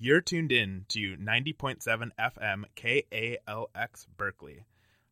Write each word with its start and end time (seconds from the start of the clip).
You're 0.00 0.20
tuned 0.20 0.52
in 0.52 0.84
to 0.90 1.16
90.7 1.16 2.10
FM 2.16 2.64
KALX 2.76 4.06
Berkeley. 4.16 4.62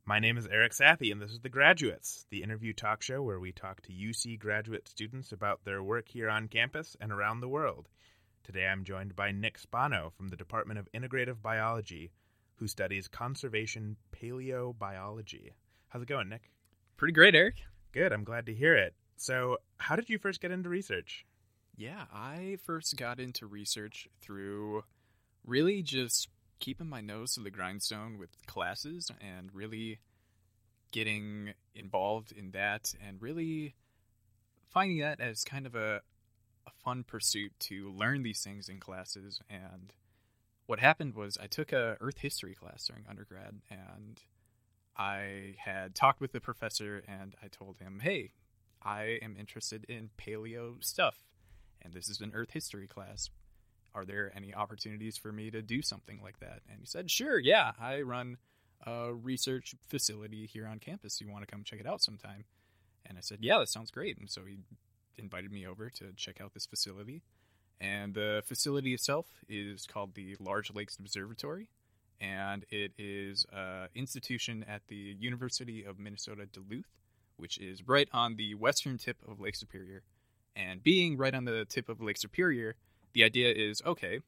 My 0.05 0.21
name 0.21 0.39
is 0.39 0.47
Eric 0.47 0.71
Sathi, 0.71 1.11
and 1.11 1.21
this 1.21 1.33
is 1.33 1.41
The 1.41 1.49
Graduates, 1.49 2.25
the 2.31 2.45
interview 2.45 2.73
talk 2.73 3.03
show 3.03 3.21
where 3.21 3.41
we 3.41 3.51
talk 3.51 3.83
to 3.83 3.93
UC 3.93 4.39
graduate 4.39 4.87
students 4.87 5.33
about 5.33 5.65
their 5.65 5.83
work 5.83 6.07
here 6.07 6.31
on 6.31 6.47
campus 6.47 6.97
and 7.01 7.11
around 7.11 7.41
the 7.41 7.49
world. 7.49 7.89
Today 8.45 8.69
I'm 8.69 8.85
joined 8.85 9.17
by 9.17 9.33
Nick 9.33 9.59
Spano 9.59 10.13
from 10.17 10.29
the 10.29 10.37
Department 10.37 10.79
of 10.79 10.89
Integrative 10.95 11.43
Biology, 11.43 12.13
who 12.55 12.69
studies 12.69 13.09
conservation 13.09 13.97
paleobiology. 14.13 15.51
How's 15.89 16.03
it 16.03 16.09
going, 16.09 16.29
Nick? 16.29 16.53
Pretty 16.97 17.13
great, 17.13 17.35
Eric. 17.35 17.57
Good, 17.91 18.13
I'm 18.13 18.23
glad 18.23 18.47
to 18.47 18.55
hear 18.55 18.77
it. 18.77 18.95
So, 19.17 19.57
how 19.79 19.97
did 19.97 20.09
you 20.09 20.19
first 20.21 20.41
get 20.41 20.53
into 20.53 20.69
research? 20.69 21.27
Yeah, 21.77 22.05
I 22.11 22.57
first 22.65 22.97
got 22.97 23.21
into 23.21 23.47
research 23.47 24.09
through 24.23 24.85
really 25.45 25.83
just 25.83 26.29
keeping 26.59 26.89
my 26.89 27.03
nose 27.03 27.35
to 27.35 27.41
the 27.41 27.51
grindstone 27.51 28.19
with 28.19 28.31
classes 28.47 29.11
and 29.21 29.51
really 29.55 29.99
getting 30.91 31.53
involved 31.75 32.33
in 32.33 32.53
that 32.53 32.95
and 33.07 33.21
really 33.21 33.75
finding 34.71 35.01
that 35.01 35.21
as 35.21 35.45
kind 35.45 35.67
of 35.67 35.75
a, 35.75 36.01
a 36.67 36.71
fun 36.83 37.05
pursuit 37.05 37.53
to 37.59 37.93
learn 37.93 38.23
these 38.23 38.43
things 38.43 38.71
in 38.71 38.81
classes. 38.81 39.41
And 39.51 39.93
what 40.65 40.79
happened 40.81 41.15
was 41.15 41.37
I 41.37 41.47
took 41.47 41.73
a 41.73 41.99
Earth 42.01 42.19
history 42.19 42.55
class 42.55 42.87
during 42.87 43.05
undergrad 43.07 43.61
and 43.71 44.23
I 44.97 45.57
had 45.59 45.95
talked 45.95 46.23
with 46.23 46.33
the 46.33 46.41
professor 46.41 47.05
and 47.07 47.35
I 47.43 47.49
told 47.49 47.77
him, 47.81 48.01
hey, 48.03 48.33
I 48.83 49.19
am 49.21 49.37
interested 49.39 49.85
in 49.85 50.09
paleo 50.19 50.83
stuff 50.83 51.19
and 51.87 51.95
this 51.95 52.09
is 52.09 52.21
an 52.21 52.33
Earth 52.35 52.51
history 52.51 52.89
class. 52.89 53.31
Are 53.95 54.05
there 54.05 54.33
any 54.35 54.53
opportunities 54.53 55.17
for 55.17 55.33
me 55.33 55.51
to 55.53 55.63
do 55.63 55.81
something 55.81 56.21
like 56.23 56.41
that? 56.41 56.61
And 56.69 56.81
he 56.81 56.87
said, 56.87 57.11
Sure, 57.11 57.39
yeah, 57.39 57.73
I 57.81 58.03
run 58.03 58.37
a 58.85 59.15
research 59.15 59.75
facility 59.89 60.47
here 60.47 60.67
on 60.67 60.81
campus. 60.81 61.21
You 61.21 61.31
want 61.31 61.47
to 61.47 61.51
come 61.51 61.63
check 61.65 61.81
it 61.81 61.87
out 61.87 62.03
sometime? 62.03 62.45
And 63.07 63.17
I 63.17 63.21
said, 63.23 63.39
Yeah, 63.41 63.59
that 63.59 63.69
sounds 63.69 63.91
great. 63.91 64.19
And 64.19 64.29
so 64.29 64.43
he 64.45 64.59
invited 65.17 65.53
me 65.53 65.67
over 65.67 65.89
to 65.91 66.13
check 66.17 66.41
out 66.41 66.53
this 66.53 66.67
facility. 66.67 67.23
And 67.81 68.15
the 68.15 68.43
facility 68.45 68.93
itself 68.93 69.27
is 69.49 69.87
called 69.87 70.15
the 70.15 70.37
Large 70.41 70.75
Lakes 70.75 70.97
Observatory, 70.99 71.69
and 72.21 72.65
it 72.71 72.93
is 72.97 73.45
an 73.53 73.89
institution 73.95 74.65
at 74.67 74.81
the 74.89 75.15
University 75.19 75.85
of 75.85 75.99
Minnesota 75.99 76.47
Duluth, 76.47 76.89
which 77.37 77.59
is 77.59 77.87
right 77.87 78.09
on 78.13 78.37
the 78.37 78.55
western 78.55 78.97
tip 78.97 79.19
of 79.29 79.41
Lake 79.41 79.57
Superior 79.57 80.03
and 80.57 80.83
being 80.83 81.17
right 81.17 81.35
on 81.35 81.45
the 81.45 81.65
tip 81.67 81.89
of 81.89 82.01
Lake 82.01 82.17
Superior, 82.17 82.75
the 83.13 83.23
idea 83.23 83.53
is 83.53 83.83
okay, 83.85 84.21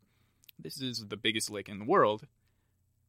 this 0.58 0.80
is 0.80 1.06
the 1.08 1.16
biggest 1.16 1.50
lake 1.50 1.68
in 1.68 1.78
the 1.78 1.84
world. 1.84 2.26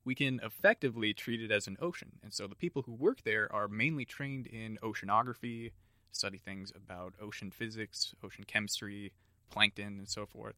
We 0.05 0.15
can 0.15 0.39
effectively 0.43 1.13
treat 1.13 1.41
it 1.41 1.51
as 1.51 1.67
an 1.67 1.77
ocean. 1.81 2.13
And 2.23 2.33
so 2.33 2.47
the 2.47 2.55
people 2.55 2.83
who 2.83 2.93
work 2.93 3.23
there 3.23 3.51
are 3.53 3.67
mainly 3.67 4.05
trained 4.05 4.47
in 4.47 4.79
oceanography, 4.81 5.71
study 6.11 6.37
things 6.37 6.71
about 6.75 7.13
ocean 7.21 7.51
physics, 7.51 8.15
ocean 8.23 8.45
chemistry, 8.47 9.11
plankton, 9.51 9.99
and 9.99 10.07
so 10.07 10.25
forth. 10.25 10.55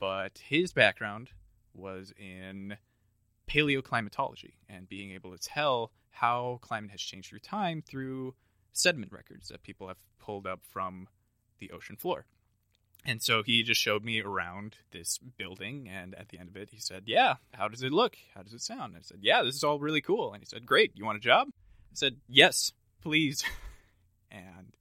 But 0.00 0.38
his 0.44 0.72
background 0.72 1.30
was 1.72 2.12
in 2.18 2.76
paleoclimatology 3.48 4.54
and 4.68 4.88
being 4.88 5.12
able 5.12 5.36
to 5.36 5.38
tell 5.38 5.92
how 6.10 6.58
climate 6.62 6.90
has 6.90 7.00
changed 7.00 7.30
through 7.30 7.38
time 7.38 7.82
through 7.82 8.34
sediment 8.72 9.12
records 9.12 9.48
that 9.48 9.62
people 9.62 9.88
have 9.88 9.96
pulled 10.18 10.46
up 10.46 10.60
from 10.68 11.08
the 11.58 11.70
ocean 11.70 11.96
floor. 11.96 12.24
And 13.04 13.22
so 13.22 13.42
he 13.42 13.62
just 13.62 13.80
showed 13.80 14.04
me 14.04 14.20
around 14.20 14.76
this 14.90 15.18
building, 15.18 15.88
and 15.88 16.14
at 16.14 16.28
the 16.28 16.38
end 16.38 16.48
of 16.48 16.56
it, 16.56 16.70
he 16.70 16.80
said, 16.80 17.04
Yeah, 17.06 17.36
how 17.54 17.68
does 17.68 17.82
it 17.82 17.92
look? 17.92 18.16
How 18.34 18.42
does 18.42 18.52
it 18.52 18.60
sound? 18.60 18.94
I 18.96 19.00
said, 19.02 19.18
Yeah, 19.22 19.42
this 19.42 19.54
is 19.54 19.64
all 19.64 19.78
really 19.78 20.00
cool. 20.00 20.32
And 20.32 20.42
he 20.42 20.46
said, 20.46 20.66
Great, 20.66 20.92
you 20.94 21.04
want 21.04 21.16
a 21.16 21.20
job? 21.20 21.48
I 21.48 21.94
said, 21.94 22.16
Yes, 22.28 22.72
please. 23.00 23.44
and 24.30 24.74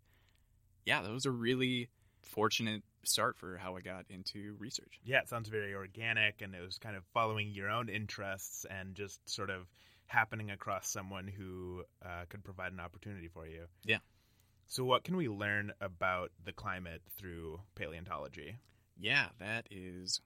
yeah, 0.86 1.02
that 1.02 1.12
was 1.12 1.26
a 1.26 1.32
really 1.32 1.90
fortunate 2.24 2.84
start 3.04 3.38
for 3.38 3.58
how 3.58 3.76
I 3.76 3.82
got 3.82 4.06
into 4.10 4.56
research. 4.60 5.00
Yeah, 5.04 5.20
it 5.20 5.30
sounds 5.30 5.50
very 5.50 5.74
organic, 5.74 6.42
and 6.42 6.54
it 6.56 6.62
was 6.62 6.78
kind 6.78 6.96
of 6.96 7.04
following 7.14 7.52
your 7.52 7.70
own 7.70 7.88
interests 7.88 8.66
and 8.70 8.96
just 8.96 9.20
sort 9.30 9.50
of 9.50 9.68
happening 10.08 10.52
across 10.52 10.90
someone 10.90 11.28
who 11.28 11.84
uh, 12.04 12.26
could 12.30 12.44
provide 12.44 12.72
an 12.72 12.80
opportunity 12.80 13.28
for 13.28 13.46
you. 13.46 13.66
Yeah. 13.86 13.98
So, 14.70 14.84
what 14.84 15.06
can 15.06 15.16
we 15.16 15.30
learn 15.30 15.72
about 15.80 16.32
the 16.44 16.52
climate 16.52 17.02
through 17.18 17.62
paleontology? 17.76 18.58
Yeah, 19.00 19.28
that 19.40 19.66
is 19.72 20.20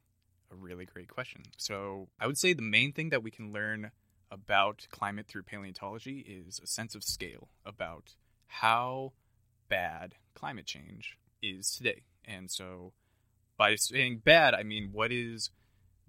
a 0.51 0.55
really 0.55 0.85
great 0.85 1.09
question. 1.09 1.43
So, 1.57 2.09
I 2.19 2.25
would 2.25 2.39
say 2.39 2.53
the 2.53 2.63
main 2.63 2.91
thing 2.91 3.09
that 3.09 3.21
we 3.21 3.29
can 3.29 3.53
learn 3.53 3.91
about 4.31 4.87
climate 4.89 5.27
through 5.27 5.43
paleontology 5.43 6.25
is 6.27 6.59
a 6.59 6.65
sense 6.65 6.95
of 6.95 7.03
scale 7.03 7.49
about 7.65 8.15
how 8.47 9.13
bad 9.69 10.15
climate 10.33 10.65
change 10.65 11.19
is 11.43 11.69
today. 11.69 12.01
And 12.25 12.49
so, 12.49 12.93
by 13.57 13.75
saying 13.75 14.23
bad, 14.25 14.55
I 14.55 14.63
mean 14.63 14.89
what 14.91 15.11
is 15.11 15.51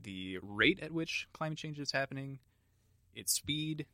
the 0.03 0.39
rate 0.43 0.81
at 0.81 0.91
which 0.93 1.29
climate 1.35 1.59
change 1.59 1.79
is 1.79 1.93
happening, 1.93 2.39
its 3.15 3.35
speed, 3.35 3.85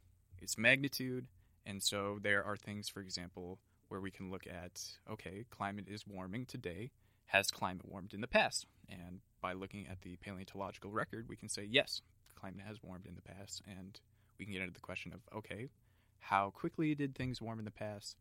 its 0.40 0.56
magnitude. 0.56 1.26
And 1.66 1.82
so, 1.82 2.20
there 2.22 2.44
are 2.44 2.56
things, 2.56 2.88
for 2.88 3.00
example, 3.00 3.58
where 3.88 4.00
we 4.00 4.10
can 4.10 4.30
look 4.30 4.46
at 4.46 4.82
okay, 5.10 5.44
climate 5.50 5.86
is 5.88 6.06
warming 6.06 6.46
today. 6.46 6.90
Has 7.26 7.50
climate 7.50 7.86
warmed 7.86 8.14
in 8.14 8.20
the 8.20 8.26
past? 8.26 8.66
And 8.88 9.20
by 9.40 9.52
looking 9.52 9.86
at 9.86 10.00
the 10.00 10.16
paleontological 10.16 10.90
record, 10.90 11.26
we 11.28 11.36
can 11.36 11.48
say 11.48 11.66
yes, 11.68 12.00
climate 12.34 12.64
has 12.66 12.82
warmed 12.82 13.06
in 13.06 13.14
the 13.14 13.22
past. 13.22 13.62
And 13.66 13.98
we 14.38 14.44
can 14.44 14.52
get 14.52 14.62
into 14.62 14.74
the 14.74 14.80
question 14.80 15.12
of 15.12 15.20
okay, 15.36 15.68
how 16.20 16.50
quickly 16.50 16.94
did 16.94 17.14
things 17.14 17.40
warm 17.40 17.58
in 17.58 17.64
the 17.64 17.70
past? 17.70 18.16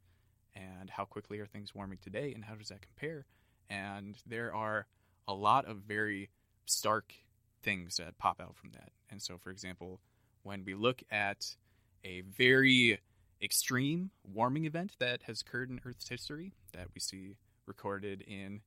And 0.55 0.89
how 0.89 1.05
quickly 1.05 1.39
are 1.39 1.45
things 1.45 1.75
warming 1.75 1.99
today? 2.01 2.33
And 2.33 2.43
how 2.43 2.55
does 2.55 2.69
that 2.69 2.81
compare? 2.81 3.25
And 3.69 4.17
there 4.25 4.53
are 4.53 4.87
a 5.27 5.33
lot 5.33 5.65
of 5.65 5.77
very 5.87 6.29
stark 6.65 7.13
things 7.61 7.97
that 7.97 8.17
pop 8.17 8.41
out 8.41 8.55
from 8.55 8.71
that. 8.71 8.91
And 9.09 9.21
so, 9.21 9.37
for 9.37 9.51
example, 9.51 9.99
when 10.43 10.63
we 10.65 10.73
look 10.73 11.03
at 11.11 11.55
a 12.03 12.21
very 12.21 12.99
extreme 13.41 14.11
warming 14.23 14.65
event 14.65 14.95
that 14.99 15.23
has 15.23 15.41
occurred 15.41 15.69
in 15.69 15.79
Earth's 15.85 16.09
history 16.09 16.53
that 16.73 16.87
we 16.93 16.99
see 16.99 17.35
recorded 17.65 18.21
in 18.21 18.61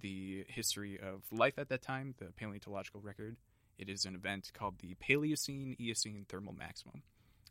the 0.00 0.44
history 0.48 0.98
of 0.98 1.22
life 1.30 1.58
at 1.58 1.68
that 1.68 1.82
time, 1.82 2.14
the 2.18 2.26
paleontological 2.36 3.00
record. 3.00 3.36
It 3.78 3.88
is 3.88 4.04
an 4.04 4.14
event 4.14 4.50
called 4.54 4.78
the 4.78 4.94
Paleocene 4.96 5.78
Eocene 5.80 6.26
Thermal 6.28 6.54
Maximum. 6.54 7.02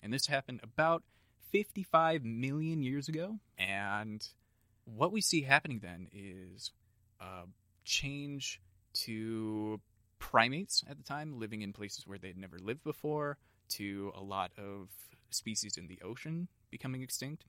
And 0.04 0.14
this 0.14 0.28
happened 0.28 0.60
about 0.64 1.04
55 1.52 2.24
million 2.24 2.84
years 2.84 3.08
ago. 3.08 3.40
And 3.58 4.26
what 4.86 5.12
we 5.12 5.22
see 5.22 5.42
happening 5.42 5.80
then 5.80 6.08
is 6.12 6.72
a 7.20 7.44
change 7.86 8.62
to 8.94 9.80
primates 10.20 10.84
at 10.90 10.98
the 10.98 11.04
time, 11.04 11.40
living 11.40 11.62
in 11.62 11.74
places 11.74 12.06
where 12.06 12.18
they'd 12.18 12.38
never 12.38 12.60
lived 12.60 12.84
before, 12.84 13.38
to 13.70 14.12
a 14.16 14.22
lot 14.22 14.52
of 14.58 14.90
species 15.30 15.78
in 15.78 15.88
the 15.88 16.00
ocean 16.04 16.48
becoming 16.70 17.02
extinct. 17.02 17.46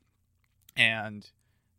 And 0.77 1.29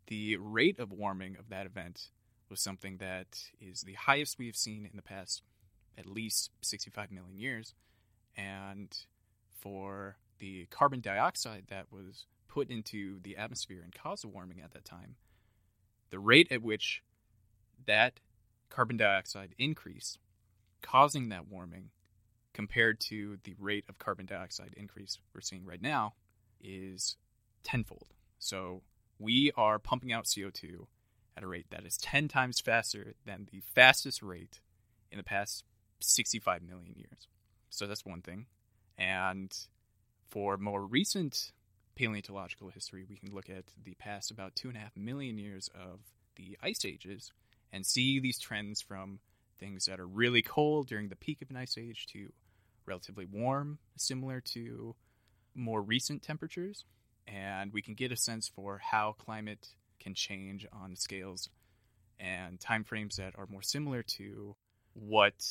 the 0.07 0.37
rate 0.37 0.79
of 0.79 0.91
warming 0.91 1.37
of 1.37 1.49
that 1.49 1.65
event 1.65 2.09
was 2.49 2.59
something 2.59 2.97
that 2.97 3.43
is 3.61 3.81
the 3.81 3.93
highest 3.93 4.37
we 4.37 4.47
have 4.47 4.55
seen 4.55 4.85
in 4.85 4.95
the 4.95 5.01
past 5.01 5.43
at 5.97 6.05
least 6.05 6.51
65 6.61 7.11
million 7.11 7.37
years. 7.37 7.73
And 8.35 8.95
for 9.59 10.17
the 10.39 10.65
carbon 10.71 11.01
dioxide 11.01 11.65
that 11.69 11.91
was 11.91 12.25
put 12.47 12.69
into 12.69 13.19
the 13.21 13.37
atmosphere 13.37 13.81
and 13.83 13.93
caused 13.93 14.23
the 14.23 14.27
warming 14.27 14.61
at 14.61 14.71
that 14.71 14.85
time, 14.85 15.16
the 16.09 16.19
rate 16.19 16.51
at 16.51 16.63
which 16.63 17.03
that 17.85 18.19
carbon 18.69 18.97
dioxide 18.97 19.53
increased, 19.57 20.17
causing 20.81 21.29
that 21.29 21.47
warming, 21.47 21.89
compared 22.53 22.99
to 22.99 23.37
the 23.43 23.55
rate 23.59 23.85
of 23.90 23.99
carbon 23.99 24.25
dioxide 24.25 24.73
increase 24.75 25.17
we're 25.34 25.41
seeing 25.41 25.66
right 25.66 25.81
now, 25.81 26.13
is 26.61 27.16
tenfold. 27.63 28.13
So 28.40 28.81
we 29.17 29.51
are 29.55 29.79
pumping 29.79 30.11
out 30.11 30.25
CO2 30.25 30.87
at 31.35 31.43
a 31.43 31.47
rate 31.47 31.67
that 31.69 31.85
is 31.85 31.97
10 31.97 32.28
times 32.28 32.59
faster 32.59 33.13
than 33.25 33.47
the 33.51 33.61
fastest 33.61 34.22
rate 34.22 34.59
in 35.11 35.17
the 35.17 35.23
past 35.23 35.63
65 35.99 36.61
million 36.63 36.93
years. 36.96 37.28
So 37.69 37.87
that's 37.87 38.05
one 38.05 38.22
thing. 38.22 38.46
And 38.97 39.55
for 40.29 40.57
more 40.57 40.85
recent 40.85 41.52
paleontological 41.95 42.69
history, 42.69 43.05
we 43.09 43.17
can 43.17 43.34
look 43.34 43.49
at 43.49 43.66
the 43.84 43.95
past 43.95 44.31
about 44.31 44.55
two 44.55 44.69
and 44.69 44.78
a 44.78 44.81
half 44.81 44.95
million 44.95 45.37
years 45.37 45.69
of 45.75 45.99
the 46.35 46.57
ice 46.61 46.85
ages 46.85 47.31
and 47.72 47.85
see 47.85 48.19
these 48.19 48.40
trends 48.40 48.81
from 48.81 49.19
things 49.59 49.85
that 49.85 50.00
are 50.00 50.08
really 50.08 50.41
cold 50.41 50.88
during 50.88 51.09
the 51.09 51.16
peak 51.16 51.41
of 51.41 51.50
an 51.50 51.58
ice 51.58 51.78
age 51.78 52.08
to 52.08 52.32
relatively 52.85 53.26
warm, 53.26 53.79
similar 53.97 54.41
to 54.41 54.96
more 55.56 55.82
recent 55.82 56.22
temperatures 56.22 56.85
and 57.32 57.72
we 57.73 57.82
can 57.82 57.94
get 57.94 58.11
a 58.11 58.16
sense 58.16 58.47
for 58.47 58.79
how 58.79 59.16
climate 59.17 59.70
can 60.00 60.14
change 60.14 60.66
on 60.72 60.96
scales 60.96 61.50
and 62.20 62.59
timeframes 62.59 63.16
that 63.16 63.34
are 63.38 63.47
more 63.47 63.61
similar 63.61 64.03
to 64.03 64.56
what 64.94 65.46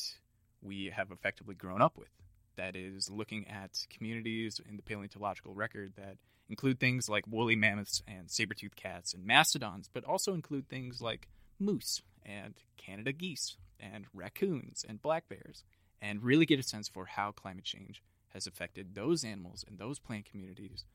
we 0.61 0.91
have 0.93 1.11
effectively 1.11 1.55
grown 1.55 1.81
up 1.81 1.97
with. 1.97 2.09
That 2.57 2.75
is 2.75 3.09
looking 3.09 3.47
at 3.47 3.85
communities 3.89 4.59
in 4.67 4.75
the 4.75 4.83
paleontological 4.83 5.53
record 5.53 5.93
that 5.95 6.17
include 6.49 6.79
things 6.79 7.07
like 7.07 7.25
woolly 7.27 7.55
mammoths 7.55 8.03
and 8.07 8.29
saber-toothed 8.29 8.75
cats 8.75 9.13
and 9.13 9.25
mastodons, 9.25 9.89
but 9.91 10.03
also 10.03 10.33
include 10.33 10.67
things 10.67 11.01
like 11.01 11.29
moose 11.59 12.01
and 12.25 12.55
Canada 12.77 13.11
geese 13.11 13.57
and 13.79 14.05
raccoons 14.13 14.85
and 14.87 15.01
black 15.01 15.29
bears, 15.29 15.63
and 16.01 16.23
really 16.23 16.45
get 16.45 16.59
a 16.59 16.63
sense 16.63 16.87
for 16.87 17.05
how 17.05 17.31
climate 17.31 17.65
change 17.65 18.01
has 18.29 18.45
affected 18.47 18.93
those 18.93 19.23
animals 19.23 19.65
and 19.67 19.77
those 19.77 19.99
plant 19.99 20.25
communities 20.25 20.85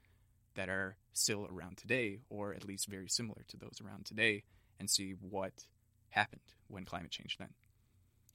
that 0.54 0.68
are 0.68 0.96
still 1.12 1.48
around 1.50 1.76
today, 1.76 2.20
or 2.30 2.54
at 2.54 2.64
least 2.64 2.86
very 2.88 3.08
similar 3.08 3.42
to 3.48 3.56
those 3.56 3.80
around 3.84 4.04
today, 4.04 4.44
and 4.78 4.88
see 4.88 5.14
what 5.20 5.66
happened 6.10 6.42
when 6.68 6.84
climate 6.84 7.10
change 7.10 7.36
then. 7.38 7.50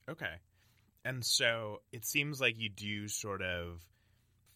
Okay. 0.10 0.36
And 1.06 1.24
so 1.24 1.82
it 1.92 2.06
seems 2.06 2.42
like 2.42 2.60
you 2.60 2.70
do 2.70 3.08
sort 3.08 3.42
of 3.42 3.86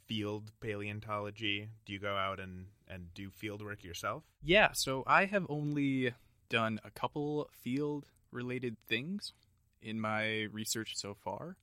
field 0.08 0.52
paleontology. 0.60 1.70
Do 1.86 1.94
you 1.94 2.00
go 2.00 2.16
out 2.16 2.40
and, 2.40 2.66
and 2.88 3.14
do 3.14 3.30
field 3.30 3.64
work 3.64 3.84
yourself? 3.84 4.24
Yeah, 4.44 4.70
so 4.74 5.04
I 5.08 5.26
have 5.26 5.46
only 5.48 6.14
done 6.50 6.80
a 6.84 6.92
couple 6.92 7.50
field 7.52 8.06
related 8.34 8.76
things 8.88 9.34
in 9.82 10.00
my 10.00 10.44
research 10.52 10.96
so 10.96 11.16
far. 11.24 11.56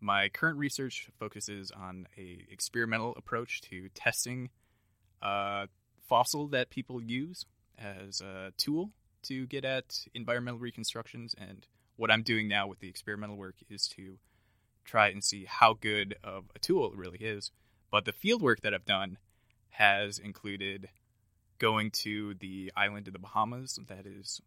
My 0.00 0.28
current 0.28 0.58
research 0.58 1.08
focuses 1.18 1.70
on 1.70 2.06
a 2.18 2.44
experimental 2.50 3.14
approach 3.16 3.60
to 3.62 3.88
testing 3.94 4.50
fossil 6.08 6.48
that 6.48 6.70
people 6.70 7.02
use 7.02 7.46
as 7.78 8.20
a 8.20 8.52
tool 8.56 8.90
to 9.22 9.46
get 9.46 9.64
at 9.64 10.06
environmental 10.14 10.60
reconstructions 10.60 11.34
and 11.38 11.66
what 11.96 12.10
I'm 12.10 12.22
doing 12.22 12.48
now 12.48 12.66
with 12.66 12.80
the 12.80 12.88
experimental 12.88 13.36
work 13.36 13.56
is 13.70 13.88
to 13.88 14.18
try 14.84 15.08
and 15.08 15.24
see 15.24 15.46
how 15.48 15.74
good 15.74 16.16
of 16.22 16.44
a 16.54 16.58
tool 16.58 16.92
it 16.92 16.98
really 16.98 17.18
is. 17.18 17.50
But 17.90 18.04
the 18.04 18.12
field 18.12 18.42
work 18.42 18.60
that 18.62 18.74
I've 18.74 18.84
done 18.84 19.16
has 19.70 20.18
included 20.18 20.88
going 21.58 21.90
to 21.92 22.34
the 22.34 22.72
island 22.76 23.06
of 23.06 23.12
the 23.12 23.18
Bahamas 23.18 23.78
that 23.86 24.06
is 24.06 24.42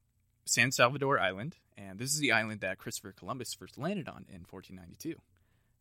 San 0.48 0.72
Salvador 0.72 1.20
Island, 1.20 1.58
and 1.78 2.00
this 2.00 2.14
is 2.14 2.20
the 2.20 2.32
island 2.32 2.62
that 2.62 2.78
Christopher 2.78 3.12
Columbus 3.12 3.54
first 3.54 3.78
landed 3.78 4.08
on 4.08 4.26
in 4.30 4.46
1492. 4.50 5.16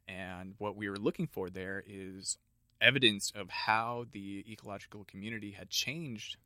And 0.09 0.55
what 0.59 0.77
we 0.77 0.89
were 0.89 0.99
looking 0.99 1.27
for 1.27 1.49
there 1.49 1.83
is 1.87 2.39
evidence 2.81 3.33
of 3.35 3.49
how 3.49 4.07
the 4.13 4.45
ecological 4.51 5.05
community 5.05 5.53
had 5.53 5.71
changed 5.71 6.37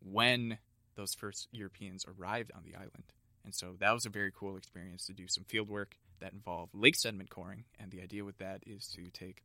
when 0.00 0.58
those 0.96 1.14
first 1.14 1.48
Europeans 1.52 2.04
arrived 2.06 2.50
on 2.54 2.62
the 2.64 2.74
island. 2.74 3.12
And 3.44 3.54
so 3.54 3.76
that 3.78 3.92
was 3.92 4.04
a 4.04 4.10
very 4.10 4.30
cool 4.34 4.56
experience 4.56 5.06
to 5.06 5.14
do 5.14 5.26
some 5.28 5.44
field 5.44 5.68
work 5.68 5.96
that 6.20 6.32
involved 6.32 6.74
lake 6.74 6.96
sediment 6.96 7.30
coring. 7.30 7.64
And 7.78 7.90
the 7.90 8.02
idea 8.02 8.24
with 8.24 8.38
that 8.38 8.62
is 8.66 8.88
to 8.96 9.10
take 9.10 9.44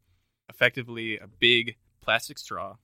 effectively 0.49 1.17
a 1.17 1.27
big 1.27 1.77
plastic 2.01 2.37
straw 2.37 2.75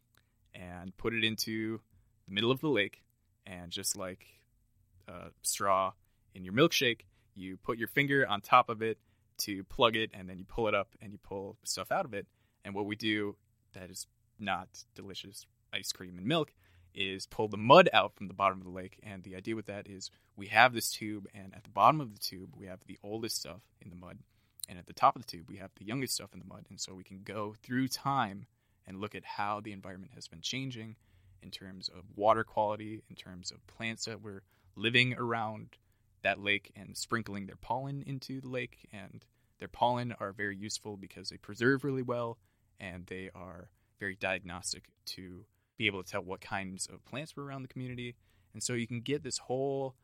and 0.53 0.95
put 0.97 1.13
it 1.13 1.23
into 1.23 1.81
the 2.27 2.33
middle 2.33 2.51
of 2.51 2.61
the 2.61 2.69
lake. 2.69 3.03
And 3.45 3.71
just 3.71 3.95
like 3.95 4.38
a 5.09 5.31
straw 5.41 5.91
in 6.33 6.45
your 6.45 6.53
milkshake, 6.53 7.01
you 7.35 7.57
put 7.57 7.77
your 7.77 7.87
finger 7.87 8.25
on 8.27 8.41
top 8.41 8.69
of 8.69 8.81
it 8.81 8.97
to 9.39 9.63
plug 9.65 9.95
it, 9.95 10.11
and 10.13 10.29
then 10.29 10.37
you 10.37 10.45
pull 10.45 10.67
it 10.67 10.75
up 10.75 10.89
and 11.01 11.11
you 11.11 11.17
pull 11.17 11.57
stuff 11.63 11.91
out 11.91 12.05
of 12.05 12.13
it. 12.13 12.27
And 12.63 12.75
what 12.75 12.85
we 12.85 12.95
do 12.95 13.35
that 13.73 13.89
is 13.89 14.07
not 14.37 14.67
delicious 14.95 15.45
ice 15.73 15.91
cream 15.91 16.17
and 16.17 16.27
milk 16.27 16.53
is 16.93 17.27
pull 17.27 17.47
the 17.47 17.57
mud 17.57 17.89
out 17.93 18.15
from 18.15 18.27
the 18.27 18.33
bottom 18.33 18.59
of 18.59 18.65
the 18.65 18.71
lake. 18.71 18.99
And 19.03 19.23
the 19.23 19.35
idea 19.35 19.55
with 19.55 19.67
that 19.67 19.87
is 19.87 20.11
we 20.35 20.47
have 20.47 20.73
this 20.73 20.89
tube, 20.89 21.27
and 21.33 21.53
at 21.55 21.63
the 21.63 21.69
bottom 21.69 22.01
of 22.01 22.13
the 22.13 22.19
tube, 22.19 22.53
we 22.57 22.65
have 22.67 22.79
the 22.85 22.99
oldest 23.03 23.37
stuff 23.37 23.61
in 23.81 23.89
the 23.89 23.95
mud. 23.95 24.17
And 24.67 24.77
at 24.77 24.87
the 24.87 24.93
top 24.93 25.15
of 25.15 25.25
the 25.25 25.31
tube, 25.31 25.49
we 25.49 25.57
have 25.57 25.71
the 25.77 25.85
youngest 25.85 26.15
stuff 26.15 26.33
in 26.33 26.39
the 26.39 26.45
mud. 26.45 26.65
And 26.69 26.79
so 26.79 26.93
we 26.93 27.03
can 27.03 27.21
go 27.23 27.55
through 27.63 27.87
time 27.87 28.45
and 28.85 28.99
look 28.99 29.15
at 29.15 29.23
how 29.23 29.61
the 29.61 29.71
environment 29.71 30.11
has 30.15 30.27
been 30.27 30.41
changing 30.41 30.95
in 31.41 31.51
terms 31.51 31.89
of 31.89 32.03
water 32.15 32.43
quality, 32.43 33.01
in 33.09 33.15
terms 33.15 33.51
of 33.51 33.65
plants 33.67 34.05
that 34.05 34.21
were 34.21 34.43
living 34.79 35.13
around 35.17 35.77
that 36.21 36.39
lake 36.39 36.71
and 36.75 36.97
sprinkling 36.97 37.45
their 37.45 37.55
pollen 37.55 38.03
into 38.05 38.41
the 38.41 38.49
lake. 38.49 38.87
And 38.91 39.25
their 39.59 39.67
pollen 39.67 40.13
are 40.19 40.31
very 40.31 40.57
useful 40.57 40.97
because 40.97 41.29
they 41.29 41.37
preserve 41.37 41.83
really 41.83 42.01
well 42.01 42.37
and 42.79 43.05
they 43.07 43.29
are 43.35 43.69
very 43.99 44.15
diagnostic 44.15 44.85
to 45.05 45.45
be 45.77 45.87
able 45.87 46.03
to 46.03 46.09
tell 46.09 46.21
what 46.21 46.41
kinds 46.41 46.87
of 46.87 47.03
plants 47.05 47.35
were 47.35 47.43
around 47.45 47.63
the 47.63 47.67
community. 47.67 48.15
And 48.53 48.63
so 48.63 48.73
you 48.73 48.87
can 48.87 49.01
get 49.01 49.23
this 49.23 49.37
whole 49.37 49.95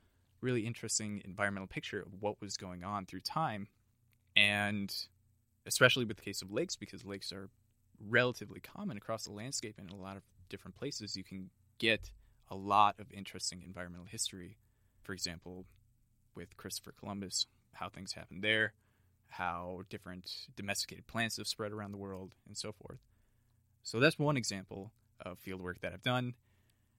really 0.41 0.65
interesting 0.65 1.21
environmental 1.25 1.67
picture 1.67 2.01
of 2.01 2.13
what 2.19 2.39
was 2.41 2.57
going 2.57 2.83
on 2.83 3.05
through 3.05 3.21
time. 3.21 3.67
And 4.35 4.93
especially 5.65 6.05
with 6.05 6.17
the 6.17 6.23
case 6.23 6.41
of 6.41 6.51
lakes, 6.51 6.75
because 6.75 7.05
lakes 7.05 7.31
are 7.31 7.49
relatively 7.99 8.59
common 8.59 8.97
across 8.97 9.23
the 9.23 9.31
landscape 9.31 9.79
in 9.79 9.89
a 9.89 9.95
lot 9.95 10.17
of 10.17 10.23
different 10.49 10.75
places, 10.75 11.15
you 11.15 11.23
can 11.23 11.49
get 11.79 12.11
a 12.49 12.55
lot 12.55 12.95
of 12.99 13.11
interesting 13.11 13.63
environmental 13.65 14.05
history. 14.05 14.57
For 15.05 15.13
example, 15.13 15.65
with 16.35 16.57
Christopher 16.57 16.93
Columbus, 16.99 17.45
how 17.73 17.89
things 17.89 18.13
happened 18.13 18.43
there, 18.43 18.73
how 19.27 19.83
different 19.89 20.29
domesticated 20.55 21.05
plants 21.05 21.37
have 21.37 21.47
spread 21.47 21.71
around 21.71 21.91
the 21.91 21.97
world, 21.97 22.33
and 22.47 22.57
so 22.57 22.73
forth. 22.73 22.99
So 23.83 23.99
that's 23.99 24.17
one 24.17 24.35
example 24.35 24.91
of 25.23 25.37
field 25.37 25.61
work 25.61 25.79
that 25.81 25.93
I've 25.93 26.01
done. 26.01 26.33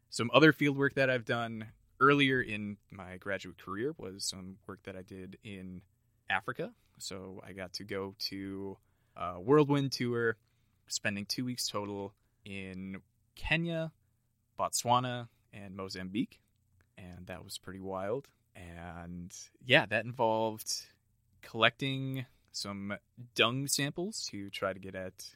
Some 0.09 0.31
other 0.33 0.53
field 0.53 0.79
work 0.79 0.95
that 0.95 1.11
I've 1.11 1.25
done 1.25 1.67
earlier 2.01 2.41
in 2.41 2.77
my 2.91 3.17
graduate 3.17 3.59
career 3.59 3.93
was 3.99 4.25
some 4.25 4.57
work 4.69 4.81
that 4.85 4.95
I 4.97 5.03
did 5.03 5.37
in 5.43 5.83
Africa. 6.31 6.73
So 6.99 7.43
I 7.45 7.53
got 7.53 7.73
to 7.75 7.85
go 7.85 8.15
to 8.31 8.79
a 9.17 9.41
whirlwind 9.41 9.93
tour, 9.93 10.37
spending 10.87 11.27
two 11.27 11.45
weeks 11.45 11.67
total 11.69 12.15
in 12.45 13.01
Kenya, 13.35 13.91
Botswana, 14.59 15.29
and 15.53 15.75
Mozambique. 15.75 16.39
And 16.99 17.27
that 17.27 17.45
was 17.45 17.59
pretty 17.59 17.81
wild. 17.81 18.29
And 18.55 19.35
yeah, 19.65 19.87
that 19.87 20.05
involved 20.05 20.87
collecting 21.43 22.27
some 22.53 22.95
dung 23.35 23.67
samples 23.69 24.27
to 24.31 24.49
try 24.51 24.73
to 24.73 24.79
get 24.79 24.95
at 24.95 25.27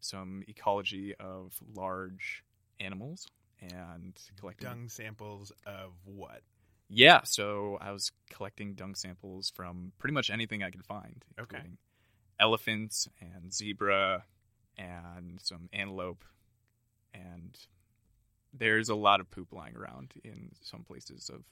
some 0.00 0.42
ecology 0.46 1.14
of 1.18 1.58
large 1.74 2.44
animals 2.78 3.26
and 3.60 4.12
collecting 4.38 4.68
dung 4.68 4.88
samples 4.88 5.52
of 5.66 5.92
what? 6.04 6.42
Yeah, 6.88 7.22
so 7.24 7.78
I 7.80 7.90
was 7.90 8.12
collecting 8.30 8.74
dung 8.74 8.94
samples 8.94 9.50
from 9.50 9.92
pretty 9.98 10.14
much 10.14 10.30
anything 10.30 10.62
I 10.62 10.70
could 10.70 10.84
find, 10.84 11.24
okay. 11.40 11.62
elephants 12.38 13.08
and 13.20 13.52
zebra 13.52 14.24
and 14.78 15.40
some 15.42 15.68
antelope 15.72 16.24
and 17.12 17.58
there's 18.58 18.88
a 18.88 18.94
lot 18.94 19.20
of 19.20 19.30
poop 19.30 19.52
lying 19.52 19.76
around 19.76 20.12
in 20.24 20.50
some 20.62 20.82
places 20.82 21.30
of 21.32 21.42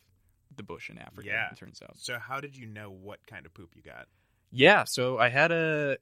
the 0.57 0.63
bush 0.63 0.91
in 0.91 0.99
Africa. 0.99 1.29
Yeah, 1.29 1.49
it 1.51 1.57
turns 1.57 1.81
out. 1.83 1.97
So 1.97 2.19
how 2.19 2.41
did 2.41 2.57
you 2.57 2.67
know 2.67 2.91
what 2.91 3.27
kind 3.27 3.47
of 3.47 3.55
poop 3.55 3.71
you 3.75 3.83
got? 3.83 4.07
Yeah, 4.51 4.85
so 4.85 5.19
I 5.19 5.29
had 5.29 5.51
a 5.51 5.99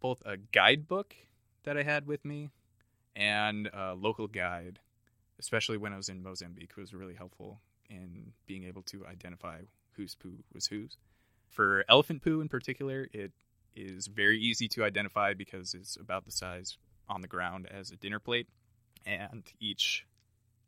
both 0.00 0.22
a 0.24 0.36
guidebook 0.36 1.14
that 1.64 1.76
I 1.76 1.82
had 1.82 2.06
with 2.06 2.24
me 2.24 2.50
and 3.14 3.68
a 3.72 3.94
local 3.94 4.26
guide, 4.26 4.80
especially 5.38 5.76
when 5.76 5.92
I 5.92 5.96
was 5.96 6.08
in 6.08 6.22
Mozambique, 6.22 6.76
was 6.76 6.94
really 6.94 7.14
helpful 7.14 7.60
in 7.90 8.32
being 8.46 8.64
able 8.64 8.82
to 8.82 9.06
identify 9.06 9.60
whose 9.92 10.14
poo 10.14 10.38
was 10.52 10.66
whose. 10.66 10.96
For 11.50 11.84
elephant 11.88 12.22
poo 12.22 12.40
in 12.40 12.48
particular, 12.48 13.08
it 13.12 13.32
is 13.76 14.06
very 14.06 14.40
easy 14.40 14.68
to 14.68 14.84
identify 14.84 15.34
because 15.34 15.74
it's 15.74 15.96
about 15.96 16.24
the 16.24 16.32
size 16.32 16.78
on 17.08 17.20
the 17.20 17.28
ground 17.28 17.68
as 17.70 17.90
a 17.90 17.96
dinner 17.96 18.18
plate, 18.18 18.48
and 19.04 19.44
each 19.60 20.06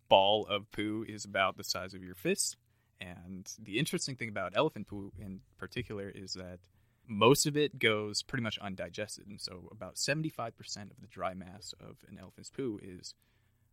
ball 0.09 0.47
of 0.47 0.71
poo 0.71 1.05
is 1.09 1.25
about 1.25 1.57
the 1.57 1.65
size 1.65 1.95
of 1.95 2.03
your 2.03 2.15
fist. 2.15 2.57
And 3.01 3.51
the 3.59 3.79
interesting 3.79 4.17
thing 4.17 4.29
about 4.29 4.53
elephant 4.55 4.87
poo 4.87 5.13
in 5.19 5.41
particular 5.59 6.09
is 6.09 6.35
that 6.35 6.61
most 7.07 7.47
of 7.47 7.57
it 7.57 7.79
goes 7.79 8.23
pretty 8.23 8.43
much 8.43 8.59
undigested. 8.59 9.27
And 9.27 9.41
so 9.41 9.69
about 9.71 9.97
75% 9.97 10.49
of 10.91 11.01
the 11.01 11.07
dry 11.07 11.35
mass 11.35 11.75
of 11.81 11.97
an 12.09 12.19
elephant's 12.19 12.51
poo 12.51 12.79
is 12.83 13.15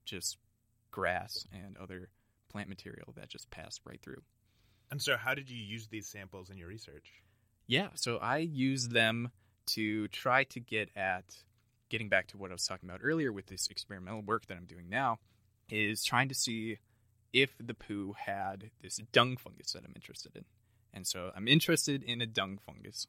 just 0.05 0.37
grass 0.89 1.45
and 1.53 1.77
other 1.77 2.09
plant 2.49 2.67
material 2.69 3.13
that 3.15 3.29
just 3.29 3.49
pass 3.49 3.79
right 3.85 4.01
through. 4.01 4.21
And 4.89 5.01
so, 5.01 5.15
how 5.15 5.33
did 5.33 5.49
you 5.49 5.57
use 5.57 5.87
these 5.87 6.07
samples 6.07 6.49
in 6.49 6.57
your 6.57 6.67
research? 6.67 7.23
Yeah, 7.65 7.89
so 7.95 8.17
I 8.17 8.39
use 8.39 8.89
them 8.89 9.31
to 9.67 10.09
try 10.09 10.43
to 10.45 10.59
get 10.59 10.89
at 10.97 11.23
getting 11.89 12.09
back 12.09 12.27
to 12.27 12.37
what 12.37 12.51
I 12.51 12.53
was 12.53 12.65
talking 12.65 12.89
about 12.89 12.99
earlier 13.01 13.31
with 13.31 13.45
this 13.45 13.67
experimental 13.69 14.21
work 14.21 14.47
that 14.47 14.57
I'm 14.57 14.65
doing 14.65 14.89
now, 14.89 15.19
is 15.71 16.03
trying 16.03 16.27
to 16.27 16.35
see 16.35 16.77
if 17.33 17.55
the 17.59 17.73
poo 17.73 18.13
had 18.17 18.71
this 18.81 18.97
dung 19.11 19.37
fungus 19.37 19.71
that 19.71 19.83
I'm 19.85 19.93
interested 19.95 20.35
in. 20.35 20.45
And 20.93 21.07
so 21.07 21.31
I'm 21.35 21.47
interested 21.47 22.03
in 22.03 22.21
a 22.21 22.27
dung 22.27 22.59
fungus 22.63 23.07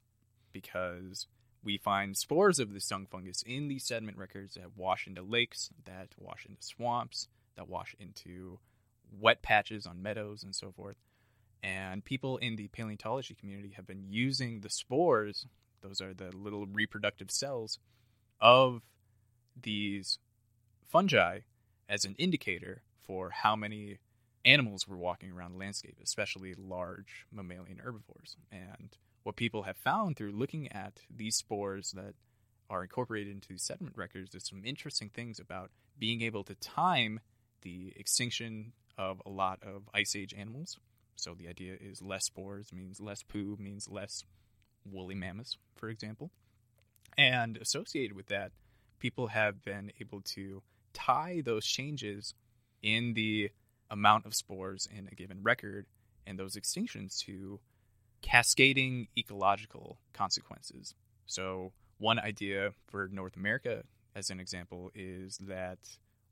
because 0.53 1.27
we 1.65 1.77
find 1.77 2.17
spores 2.17 2.59
of 2.59 2.73
this 2.73 2.89
dung 2.89 3.07
fungus 3.11 3.43
in 3.43 3.69
these 3.69 3.85
sediment 3.85 4.17
records 4.17 4.55
that 4.55 4.77
wash 4.77 5.07
into 5.07 5.23
lakes, 5.23 5.71
that 5.85 6.09
wash 6.19 6.47
into 6.47 6.63
swamps, 6.63 7.29
that 7.57 7.69
wash 7.69 7.95
into 7.99 8.59
wet 9.21 9.43
patches 9.43 9.87
on 9.87 10.03
meadows 10.03 10.43
and 10.43 10.55
so 10.55 10.73
forth. 10.73 10.97
And 11.63 12.05
people 12.05 12.39
in 12.39 12.57
the 12.57 12.69
paleontology 12.69 13.35
community 13.35 13.75
have 13.77 13.87
been 13.87 14.07
using 14.09 14.61
the 14.61 14.71
spores 14.71 15.47
Those 15.83 16.01
are 16.01 16.15
the 16.15 16.31
little 16.35 16.67
reproductive 16.67 17.31
cells 17.31 17.79
of 18.41 18.83
these 19.61 20.19
fungi 20.89 21.41
as 21.93 22.07
an 22.07 22.15
indicator 22.17 22.83
for 23.03 23.29
how 23.31 23.55
many 23.55 23.99
animals 24.47 24.89
were 24.89 24.97
walking 24.97 25.31
around 25.31 25.53
the 25.53 25.59
landscape, 25.59 25.99
especially 26.03 26.55
large 26.55 27.27
mammalian 27.31 27.79
herbivores. 27.79 28.35
And 28.51 28.97
what 29.25 29.37
people 29.37 29.65
have 29.65 29.77
found 29.77 30.17
through 30.17 30.33
looking 30.33 30.73
at 30.73 31.01
these 31.15 31.37
spores 31.37 31.93
that 31.93 32.15
are 32.71 32.83
incorporated 32.83 33.31
into 33.31 33.49
these 33.51 33.63
sediment 33.63 33.95
records 33.95 34.35
is 34.35 34.47
some 34.47 34.63
interesting 34.65 35.11
things 35.11 35.39
about 35.39 35.71
being 35.99 36.23
able 36.23 36.45
to 36.45 36.55
time 36.55 37.21
the 37.61 37.93
extinction 37.95 38.73
of 38.97 39.21
a 39.27 39.31
lot 39.31 39.59
of 39.63 39.83
ice 39.93 40.17
age 40.17 40.35
animals. 40.37 40.79
So 41.17 41.35
the 41.35 41.47
idea 41.47 41.77
is 41.79 42.01
less 42.01 42.25
spores 42.25 42.73
means 42.73 43.01
less 43.01 43.23
poo, 43.23 43.59
means 43.61 43.87
less 43.89 44.25
woolly 44.91 45.15
mammoths, 45.15 45.59
for 45.77 45.91
example. 45.91 46.31
And 47.19 47.59
associated 47.59 48.17
with 48.17 48.29
that, 48.29 48.53
people 48.99 49.27
have 49.27 49.63
been 49.63 49.93
able 50.01 50.23
to 50.23 50.63
tie 50.93 51.43
those 51.45 51.67
changes 51.67 52.35
in 52.83 53.15
the 53.15 53.51
amount 53.91 54.27
of 54.27 54.35
spores 54.35 54.89
in 54.97 55.09
a 55.11 55.15
given 55.15 55.43
record 55.43 55.87
and 56.27 56.39
those 56.39 56.57
extinctions 56.57 57.19
to 57.21 57.61
cascading 58.23 59.09
ecological 59.19 59.99
consequences. 60.13 60.95
So, 61.27 61.73
one 61.99 62.19
idea 62.19 62.71
for 62.89 63.09
North 63.13 63.37
America, 63.37 63.85
as 64.17 64.31
an 64.31 64.41
example, 64.41 64.91
is 64.95 65.39
that 65.39 65.79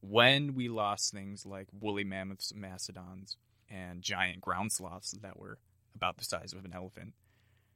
when 0.00 0.55
we 0.55 0.69
lost 0.69 1.12
things 1.12 1.45
like 1.45 1.69
woolly 1.79 2.05
mammoths, 2.05 2.52
mastodons, 2.55 3.37
and 3.69 4.02
giant 4.02 4.40
ground 4.40 4.73
sloths 4.73 5.12
that 5.23 5.38
were 5.38 5.59
about 5.95 6.17
the 6.17 6.25
size 6.25 6.52
of 6.52 6.64
an 6.64 6.73
elephant, 6.75 7.12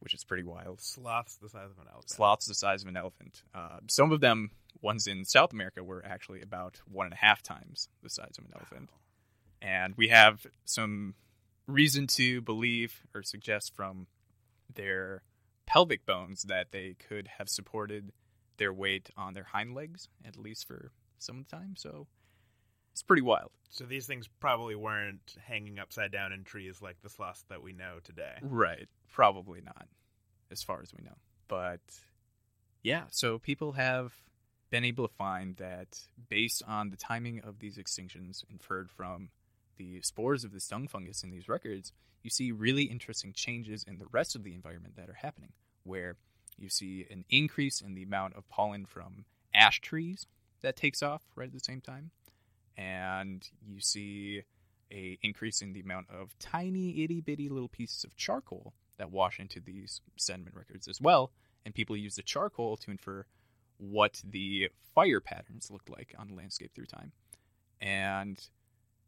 which 0.04 0.14
is 0.14 0.22
pretty 0.22 0.44
wild. 0.44 0.80
Sloths 0.80 1.36
the 1.36 1.48
size 1.48 1.70
of 1.70 1.78
an 1.78 1.88
elephant. 1.90 2.10
Sloths 2.10 2.46
the 2.46 2.54
size 2.54 2.82
of 2.82 2.88
an 2.88 2.96
elephant. 2.96 3.42
Uh, 3.54 3.78
some 3.88 4.12
of 4.12 4.20
them, 4.20 4.50
ones 4.82 5.06
in 5.06 5.24
South 5.24 5.52
America, 5.52 5.82
were 5.82 6.04
actually 6.04 6.42
about 6.42 6.80
one 6.86 7.06
and 7.06 7.14
a 7.14 7.16
half 7.16 7.42
times 7.42 7.88
the 8.02 8.10
size 8.10 8.36
of 8.38 8.44
an 8.44 8.52
elephant. 8.54 8.90
Wow. 8.92 9.68
And 9.68 9.94
we 9.96 10.08
have 10.08 10.46
some 10.66 11.14
reason 11.66 12.06
to 12.06 12.42
believe 12.42 13.00
or 13.14 13.22
suggest 13.22 13.74
from 13.74 14.06
their 14.72 15.22
pelvic 15.66 16.04
bones 16.04 16.42
that 16.42 16.70
they 16.70 16.96
could 17.08 17.28
have 17.38 17.48
supported 17.48 18.12
their 18.58 18.72
weight 18.72 19.08
on 19.16 19.32
their 19.34 19.44
hind 19.44 19.74
legs, 19.74 20.08
at 20.24 20.36
least 20.36 20.66
for 20.66 20.92
some 21.18 21.38
of 21.38 21.48
the 21.48 21.56
time. 21.56 21.74
So 21.76 22.06
it's 22.94 23.02
pretty 23.02 23.22
wild. 23.22 23.50
So 23.70 23.84
these 23.84 24.06
things 24.06 24.28
probably 24.38 24.76
weren't 24.76 25.34
hanging 25.44 25.80
upside 25.80 26.12
down 26.12 26.32
in 26.32 26.44
trees 26.44 26.80
like 26.80 27.02
the 27.02 27.08
sloths 27.10 27.44
that 27.48 27.60
we 27.60 27.72
know 27.72 27.98
today. 28.04 28.36
Right. 28.40 28.88
Probably 29.10 29.60
not, 29.60 29.88
as 30.52 30.62
far 30.62 30.80
as 30.80 30.94
we 30.94 31.02
know. 31.02 31.16
But 31.48 31.80
yeah, 32.84 33.02
so 33.10 33.40
people 33.40 33.72
have 33.72 34.12
been 34.70 34.84
able 34.84 35.08
to 35.08 35.14
find 35.14 35.56
that 35.56 35.98
based 36.28 36.62
on 36.68 36.90
the 36.90 36.96
timing 36.96 37.40
of 37.40 37.58
these 37.58 37.78
extinctions 37.78 38.44
inferred 38.48 38.92
from 38.92 39.30
the 39.76 40.00
spores 40.02 40.44
of 40.44 40.52
the 40.52 40.64
dung 40.70 40.86
fungus 40.86 41.24
in 41.24 41.30
these 41.32 41.48
records, 41.48 41.92
you 42.22 42.30
see 42.30 42.52
really 42.52 42.84
interesting 42.84 43.32
changes 43.32 43.82
in 43.82 43.98
the 43.98 44.06
rest 44.12 44.36
of 44.36 44.44
the 44.44 44.54
environment 44.54 44.94
that 44.94 45.10
are 45.10 45.18
happening, 45.20 45.52
where 45.82 46.14
you 46.56 46.68
see 46.68 47.06
an 47.10 47.24
increase 47.28 47.80
in 47.80 47.94
the 47.94 48.04
amount 48.04 48.36
of 48.36 48.48
pollen 48.48 48.86
from 48.86 49.24
ash 49.52 49.80
trees 49.80 50.26
that 50.60 50.76
takes 50.76 51.02
off 51.02 51.22
right 51.34 51.48
at 51.48 51.52
the 51.52 51.58
same 51.58 51.80
time, 51.80 52.12
and 52.76 53.48
you 53.66 53.80
see 53.80 54.42
a 54.90 55.18
increase 55.22 55.62
in 55.62 55.72
the 55.72 55.80
amount 55.80 56.06
of 56.10 56.38
tiny 56.38 57.02
itty 57.02 57.20
bitty 57.20 57.48
little 57.48 57.68
pieces 57.68 58.04
of 58.04 58.16
charcoal 58.16 58.74
that 58.98 59.10
wash 59.10 59.40
into 59.40 59.60
these 59.60 60.00
sediment 60.16 60.56
records 60.56 60.88
as 60.88 61.00
well, 61.00 61.32
and 61.64 61.74
people 61.74 61.96
use 61.96 62.16
the 62.16 62.22
charcoal 62.22 62.76
to 62.76 62.90
infer 62.90 63.26
what 63.78 64.22
the 64.24 64.68
fire 64.94 65.20
patterns 65.20 65.70
looked 65.70 65.90
like 65.90 66.14
on 66.18 66.28
the 66.28 66.34
landscape 66.34 66.72
through 66.74 66.86
time. 66.86 67.12
And 67.80 68.40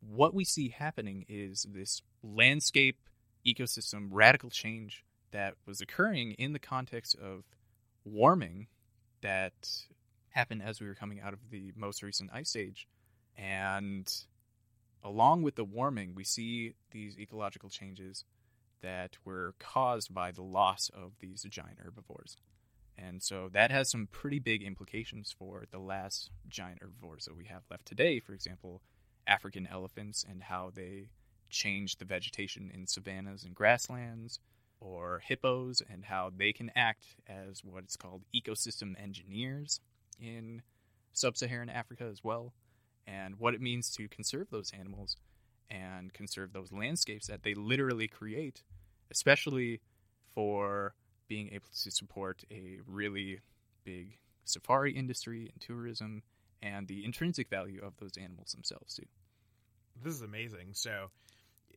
what 0.01 0.35
we 0.35 0.45
see 0.45 0.69
happening 0.71 1.25
is 1.29 1.67
this 1.73 2.03
landscape 2.23 2.99
ecosystem 3.47 4.09
radical 4.11 4.51
change 4.51 5.05
that 5.31 5.55
was 5.67 5.81
occurring 5.81 6.33
in 6.33 6.53
the 6.53 6.59
context 6.59 7.15
of 7.17 7.45
warming 8.05 8.67
that 9.23 9.87
happened 10.31 10.63
as 10.63 10.81
we 10.81 10.87
were 10.87 10.95
coming 10.95 11.21
out 11.21 11.33
of 11.33 11.51
the 11.51 11.73
most 11.77 12.03
recent 12.03 12.31
ice 12.33 12.57
age. 12.57 12.87
And 13.37 14.13
along 15.03 15.43
with 15.43 15.57
the 15.57 15.65
warming, 15.65 16.15
we 16.15 16.25
see 16.25 16.75
these 16.91 17.19
ecological 17.19 17.69
changes 17.69 18.25
that 18.83 19.17
were 19.25 19.55
caused 19.59 20.13
by 20.15 20.31
the 20.31 20.43
loss 20.43 20.91
of 20.95 21.13
these 21.21 21.45
giant 21.49 21.79
herbivores. 21.83 22.37
And 22.99 23.23
so 23.23 23.51
that 23.53 23.71
has 23.71 23.91
some 23.91 24.09
pretty 24.11 24.39
big 24.39 24.63
implications 24.63 25.35
for 25.39 25.65
the 25.71 25.79
last 25.79 26.31
giant 26.49 26.81
herbivores 26.81 27.27
that 27.27 27.37
we 27.37 27.45
have 27.45 27.63
left 27.71 27.87
today. 27.87 28.21
For 28.21 28.33
example, 28.33 28.81
African 29.27 29.67
elephants 29.67 30.25
and 30.29 30.45
how 30.45 30.71
they 30.75 31.09
change 31.51 31.97
the 31.97 32.05
vegetation 32.05 32.71
in 32.73 32.87
savannas 32.87 33.45
and 33.45 33.55
grasslands, 33.55 34.41
or 34.81 35.23
hippos 35.25 35.83
and 35.91 36.05
how 36.05 36.31
they 36.35 36.53
can 36.53 36.71
act 36.77 37.17
as 37.27 37.63
what 37.65 37.85
is 37.89 37.97
called 37.97 38.23
ecosystem 38.35 39.01
engineers 39.03 39.81
in 40.21 40.63
sub 41.13 41.37
Saharan 41.37 41.71
Africa 41.71 42.05
as 42.11 42.23
well, 42.23 42.53
and 43.07 43.39
what 43.39 43.55
it 43.55 43.61
means 43.61 43.91
to 43.91 44.09
conserve 44.09 44.49
those 44.51 44.73
animals 44.79 45.17
and 45.71 46.13
conserve 46.13 46.53
those 46.53 46.73
landscapes 46.73 47.27
that 47.27 47.43
they 47.43 47.55
literally 47.55 48.09
create, 48.09 48.63
especially 49.11 49.81
for 50.35 50.95
being 51.29 51.49
able 51.53 51.69
to 51.83 51.91
support 51.91 52.45
a 52.51 52.79
really 52.87 53.41
big 53.85 54.19
safari 54.45 54.93
industry 54.93 55.51
and 55.53 55.61
tourism 55.61 56.23
and 56.63 56.87
the 56.89 57.05
intrinsic 57.05 57.49
value 57.49 57.81
of 57.83 57.97
those 57.99 58.17
animals 58.17 58.53
themselves 58.53 58.95
too. 58.95 59.07
This 60.03 60.15
is 60.15 60.23
amazing. 60.23 60.69
So 60.73 61.11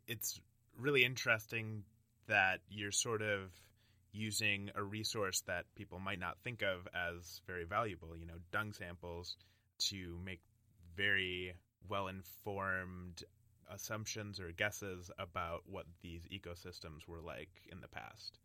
it's 0.08 0.40
really 0.78 1.04
interesting 1.04 1.84
that 2.28 2.60
you're 2.70 2.92
sort 2.92 3.22
of 3.22 3.50
using 4.12 4.72
a 4.76 4.84
resource 4.84 5.42
that 5.42 5.66
people 5.76 6.00
might 6.00 6.20
not 6.20 6.38
think 6.44 6.62
of 6.62 6.88
as 6.94 7.42
very 7.48 7.64
valuable, 7.64 8.16
you 8.18 8.26
know, 8.26 8.38
dung 8.52 8.74
samples 8.74 9.36
to 9.78 10.20
make 10.24 10.42
very 11.00 11.54
well 11.88 12.08
informed 12.08 13.24
assumptions 13.72 14.40
or 14.40 14.52
guesses 14.52 15.10
about 15.18 15.62
what 15.66 15.86
these 16.02 16.24
ecosystems 16.32 17.08
were 17.08 17.22
like 17.22 17.50
in 17.72 17.80
the 17.80 17.88
past. 17.88 18.40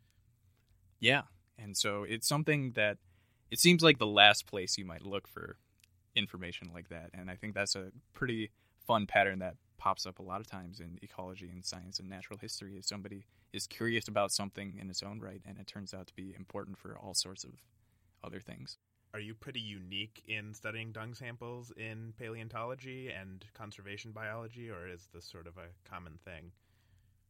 Yeah. 1.00 1.22
And 1.58 1.76
so 1.76 2.04
it's 2.04 2.28
something 2.28 2.72
that 2.72 2.98
it 3.50 3.58
seems 3.58 3.82
like 3.82 3.98
the 3.98 4.06
last 4.06 4.46
place 4.46 4.78
you 4.78 4.84
might 4.84 5.04
look 5.04 5.26
for 5.26 5.56
information 6.14 6.70
like 6.72 6.88
that. 6.90 7.10
And 7.12 7.30
I 7.30 7.36
think 7.36 7.54
that's 7.54 7.74
a 7.74 7.90
pretty 8.12 8.50
fun 8.86 9.06
pattern 9.06 9.40
that 9.40 9.56
pops 9.78 10.06
up 10.06 10.18
a 10.18 10.22
lot 10.22 10.40
of 10.40 10.46
times 10.46 10.78
in 10.80 10.98
ecology 11.02 11.50
and 11.52 11.64
science 11.64 11.98
and 11.98 12.08
natural 12.08 12.38
history 12.38 12.76
is 12.76 12.86
somebody 12.86 13.24
is 13.52 13.66
curious 13.66 14.08
about 14.08 14.32
something 14.32 14.78
in 14.80 14.88
its 14.90 15.02
own 15.02 15.20
right 15.20 15.42
and 15.46 15.58
it 15.58 15.66
turns 15.66 15.92
out 15.92 16.06
to 16.06 16.14
be 16.14 16.34
important 16.36 16.78
for 16.78 16.96
all 16.96 17.14
sorts 17.14 17.44
of 17.44 17.50
other 18.22 18.40
things. 18.40 18.78
Are 19.14 19.20
you 19.20 19.32
pretty 19.32 19.60
unique 19.60 20.24
in 20.26 20.52
studying 20.54 20.90
dung 20.90 21.14
samples 21.14 21.72
in 21.76 22.14
paleontology 22.18 23.10
and 23.10 23.44
conservation 23.54 24.10
biology, 24.10 24.68
or 24.68 24.88
is 24.88 25.08
this 25.14 25.24
sort 25.24 25.46
of 25.46 25.56
a 25.56 25.88
common 25.88 26.18
thing? 26.24 26.50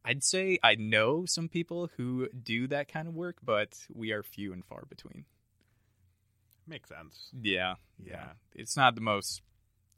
I'd 0.03 0.23
say 0.23 0.57
I 0.63 0.73
know 0.73 1.27
some 1.27 1.47
people 1.47 1.91
who 1.95 2.27
do 2.29 2.65
that 2.67 2.87
kind 2.87 3.07
of 3.07 3.13
work, 3.13 3.37
but 3.43 3.77
we 3.93 4.11
are 4.11 4.23
few 4.23 4.51
and 4.51 4.65
far 4.65 4.85
between. 4.89 5.25
Makes 6.65 6.89
sense. 6.89 7.29
Yeah, 7.39 7.75
yeah. 8.03 8.13
yeah. 8.13 8.29
It's 8.55 8.75
not 8.75 8.95
the 8.95 9.01
most 9.01 9.43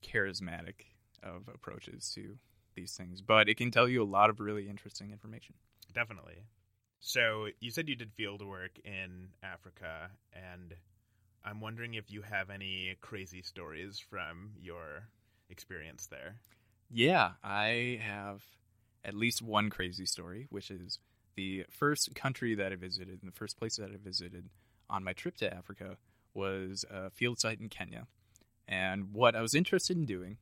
charismatic 0.03 0.87
of 1.23 1.47
approaches 1.47 2.11
to 2.15 2.37
these 2.75 2.97
things, 2.97 3.21
but 3.21 3.47
it 3.47 3.55
can 3.55 3.71
tell 3.71 3.87
you 3.87 4.03
a 4.03 4.05
lot 4.05 4.29
of 4.29 4.41
really 4.41 4.67
interesting 4.67 5.11
information. 5.11 5.55
Definitely. 5.93 6.43
So 6.99 7.47
you 7.61 7.71
said 7.71 7.87
you 7.87 7.95
did 7.95 8.11
field 8.11 8.45
work 8.45 8.71
in 8.83 9.29
Africa, 9.41 10.09
and 10.33 10.73
I'm 11.47 11.61
wondering 11.61 11.93
if 11.93 12.11
you 12.11 12.23
have 12.23 12.49
any 12.49 12.95
crazy 12.99 13.41
stories 13.41 13.99
from 13.99 14.51
your 14.59 15.07
experience 15.49 16.07
there. 16.07 16.35
Yeah, 16.91 17.31
I 17.41 18.01
have 18.01 18.43
at 19.05 19.13
least 19.13 19.41
one 19.41 19.69
crazy 19.69 20.05
story, 20.05 20.47
which 20.49 20.69
is 20.69 20.99
the 21.35 21.65
first 21.69 22.13
country 22.15 22.53
that 22.55 22.73
I 22.73 22.75
visited 22.75 23.21
and 23.21 23.31
the 23.31 23.35
first 23.35 23.57
place 23.57 23.77
that 23.77 23.91
I 23.91 23.95
visited 24.03 24.49
on 24.89 25.05
my 25.05 25.13
trip 25.13 25.37
to 25.37 25.53
Africa 25.53 25.95
was 26.33 26.83
a 26.91 27.11
field 27.11 27.39
site 27.39 27.61
in 27.61 27.69
Kenya. 27.69 28.07
And 28.67 29.13
what 29.13 29.33
I 29.33 29.41
was 29.41 29.55
interested 29.55 29.95
in 29.95 30.05
doing 30.05 30.37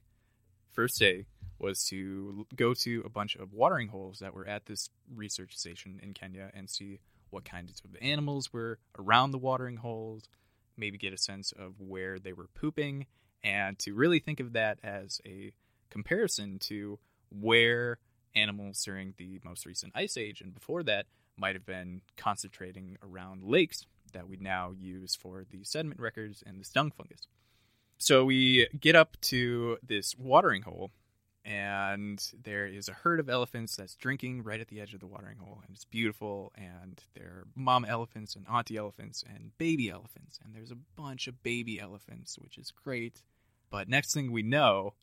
first 0.71 0.97
day 0.97 1.25
was 1.59 1.85
to 1.85 2.47
go 2.55 2.73
to 2.73 3.03
a 3.05 3.09
bunch 3.09 3.35
of 3.35 3.53
watering 3.53 3.89
holes 3.89 4.19
that 4.19 4.33
were 4.33 4.47
at 4.47 4.65
this 4.65 4.89
research 5.13 5.55
station 5.55 5.99
in 6.01 6.15
Kenya 6.15 6.49
and 6.55 6.67
see 6.67 6.99
what 7.29 7.45
kinds 7.45 7.79
of 7.85 7.95
animals 8.01 8.51
were 8.51 8.79
around 8.97 9.31
the 9.31 9.37
watering 9.37 9.77
holes, 9.77 10.23
maybe 10.77 10.97
get 10.97 11.13
a 11.13 11.17
sense 11.17 11.51
of 11.51 11.79
where 11.79 12.19
they 12.19 12.33
were 12.33 12.47
pooping, 12.55 13.05
and 13.43 13.77
to 13.79 13.93
really 13.93 14.19
think 14.19 14.39
of 14.39 14.53
that 14.53 14.79
as 14.83 15.21
a 15.25 15.51
comparison 15.89 16.59
to 16.59 16.99
where 17.29 17.99
animals 18.35 18.83
during 18.83 19.13
the 19.17 19.39
most 19.43 19.65
recent 19.65 19.93
ice 19.95 20.17
age 20.17 20.41
and 20.41 20.53
before 20.53 20.83
that 20.83 21.05
might 21.37 21.55
have 21.55 21.65
been 21.65 22.01
concentrating 22.17 22.97
around 23.03 23.43
lakes 23.43 23.85
that 24.13 24.27
we 24.27 24.37
now 24.37 24.71
use 24.71 25.15
for 25.15 25.45
the 25.51 25.63
sediment 25.63 25.99
records 25.99 26.43
and 26.45 26.59
the 26.59 26.69
dung 26.73 26.91
fungus. 26.91 27.27
So 27.97 28.25
we 28.25 28.67
get 28.79 28.95
up 28.95 29.19
to 29.21 29.77
this 29.81 30.15
watering 30.17 30.63
hole, 30.63 30.91
and 31.45 32.19
there 32.43 32.65
is 32.65 32.89
a 32.89 32.93
herd 32.93 33.19
of 33.19 33.29
elephants 33.29 33.75
that's 33.75 33.95
drinking 33.95 34.43
right 34.43 34.59
at 34.59 34.67
the 34.67 34.81
edge 34.81 34.95
of 34.95 34.99
the 34.99 35.05
watering 35.05 35.37
hole, 35.37 35.61
and 35.65 35.75
it's 35.75 35.85
beautiful. 35.85 36.51
And 36.55 36.99
there 37.13 37.27
are 37.27 37.47
mom 37.55 37.85
elephants 37.85 38.35
and 38.35 38.45
auntie 38.51 38.77
elephants 38.77 39.23
and 39.27 39.55
baby 39.59 39.89
elephants, 39.89 40.39
and 40.43 40.55
there's 40.55 40.71
a 40.71 40.77
bunch 40.95 41.27
of 41.27 41.43
baby 41.43 41.79
elephants, 41.79 42.39
which 42.39 42.57
is 42.57 42.71
great. 42.71 43.21
But 43.69 43.87
next 43.87 44.13
thing 44.13 44.31
we 44.31 44.41
know, 44.41 44.95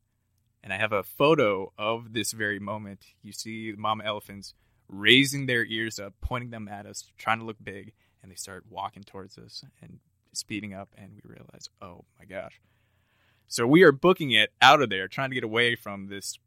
and 0.65 0.73
I 0.73 0.79
have 0.79 0.93
a 0.93 1.05
photo 1.05 1.73
of 1.79 2.13
this 2.13 2.33
very 2.33 2.59
moment, 2.59 3.07
you 3.23 3.33
see 3.33 3.75
mom 3.77 4.01
elephants 4.01 4.55
raising 4.89 5.47
their 5.47 5.65
ears 5.65 6.01
up, 6.01 6.15
pointing 6.21 6.51
them 6.51 6.69
at 6.69 6.87
us, 6.87 7.05
trying 7.19 7.39
to 7.39 7.45
look 7.45 7.63
big, 7.63 7.93
and 8.21 8.31
they 8.33 8.37
start 8.37 8.65
walking 8.69 9.05
towards 9.05 9.39
us 9.39 9.65
and 9.81 10.01
speeding 10.33 10.75
up, 10.75 10.89
and 10.99 11.13
we 11.15 11.21
realize, 11.25 11.69
oh 11.81 12.05
my 12.19 12.25
gosh. 12.25 12.61
So 13.53 13.67
we 13.67 13.83
are 13.83 13.93
booking 13.93 14.31
it 14.31 14.51
out 14.63 14.81
of 14.81 14.89
there, 14.89 15.09
trying 15.09 15.29
to 15.29 15.35
get 15.35 15.45
away 15.45 15.77
from 15.77 16.07
this 16.07 16.39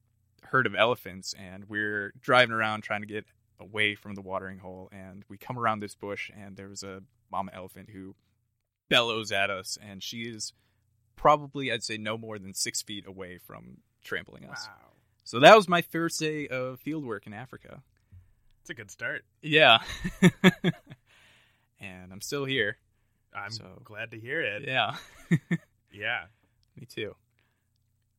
herd 0.41 0.65
of 0.65 0.73
elephants, 0.73 1.35
and 1.37 1.69
we're 1.69 2.11
driving 2.19 2.51
around 2.51 2.81
trying 2.81 3.01
to 3.01 3.05
get 3.07 3.25
away 3.59 3.93
from 3.93 4.15
the 4.15 4.23
watering 4.23 4.57
hole, 4.57 4.89
and 4.91 5.23
we 5.29 5.37
come 5.37 5.59
around 5.59 5.81
this 5.81 5.93
bush, 5.93 6.31
and 6.35 6.57
there's 6.57 6.81
a 6.81 7.03
mama 7.31 7.51
elephant 7.53 7.91
who 7.91 8.15
bellows 8.89 9.31
at 9.31 9.51
us, 9.51 9.77
and 9.87 10.01
she 10.01 10.23
is 10.23 10.51
probably, 11.15 11.71
I'd 11.71 11.83
say, 11.83 11.95
no 11.95 12.17
more 12.17 12.39
than 12.39 12.55
six 12.55 12.81
feet 12.81 13.05
away 13.05 13.37
from 13.37 13.77
trampling 14.03 14.45
us. 14.45 14.67
Wow. 14.67 14.87
So 15.23 15.39
that 15.41 15.55
was 15.55 15.69
my 15.69 15.83
first 15.83 16.19
day 16.19 16.47
of 16.47 16.79
field 16.79 17.05
work 17.05 17.27
in 17.27 17.33
Africa. 17.33 17.83
It's 18.61 18.71
a 18.71 18.73
good 18.73 18.89
start. 18.89 19.25
Yeah. 19.43 19.77
and 21.79 22.11
I'm 22.11 22.21
still 22.21 22.45
here. 22.45 22.77
I'm 23.31 23.51
So- 23.51 23.79
glad 23.83 24.09
to 24.09 24.19
hear 24.19 24.41
it. 24.41 24.63
Yeah. 24.67 24.95
Yeah. 25.91 26.25
Me 26.75 26.85
too. 26.85 27.15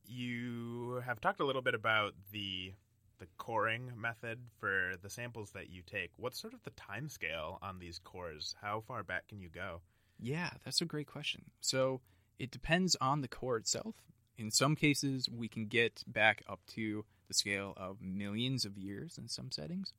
You 0.05 1.01
have 1.05 1.19
talked 1.19 1.39
a 1.39 1.45
little 1.45 1.61
bit 1.61 1.73
about 1.73 2.13
the 2.31 2.73
the 3.19 3.27
coring 3.37 3.91
method 3.97 4.39
for 4.59 4.93
the 5.01 5.09
samples 5.09 5.51
that 5.51 5.69
you 5.69 5.81
take. 5.81 6.11
What's 6.17 6.39
sort 6.39 6.53
of 6.53 6.61
the 6.63 6.69
time 6.71 7.09
scale 7.09 7.57
on 7.63 7.79
these 7.79 7.99
cores? 7.99 8.55
How 8.61 8.81
far 8.81 9.03
back 9.03 9.27
can 9.27 9.41
you 9.41 9.49
go? 9.49 9.81
Yeah, 10.19 10.51
that's 10.63 10.81
a 10.81 10.85
great 10.85 11.07
question. 11.07 11.45
So 11.59 12.01
it 12.37 12.51
depends 12.51 12.95
on 13.01 13.21
the 13.21 13.27
core 13.27 13.57
itself. 13.57 13.95
In 14.37 14.51
some 14.51 14.75
cases, 14.75 15.27
we 15.29 15.47
can 15.47 15.65
get 15.65 16.03
back 16.05 16.43
up 16.47 16.59
to 16.75 17.05
the 17.27 17.33
scale 17.33 17.73
of 17.75 18.01
millions 18.01 18.65
of 18.65 18.77
years 18.77 19.17
in 19.17 19.27
some 19.27 19.51
settings, 19.51 19.93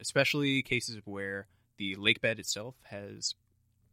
especially 0.00 0.62
cases 0.62 1.00
where 1.04 1.46
the 1.76 1.94
lake 1.96 2.20
bed 2.20 2.38
itself 2.38 2.76
has 2.84 3.34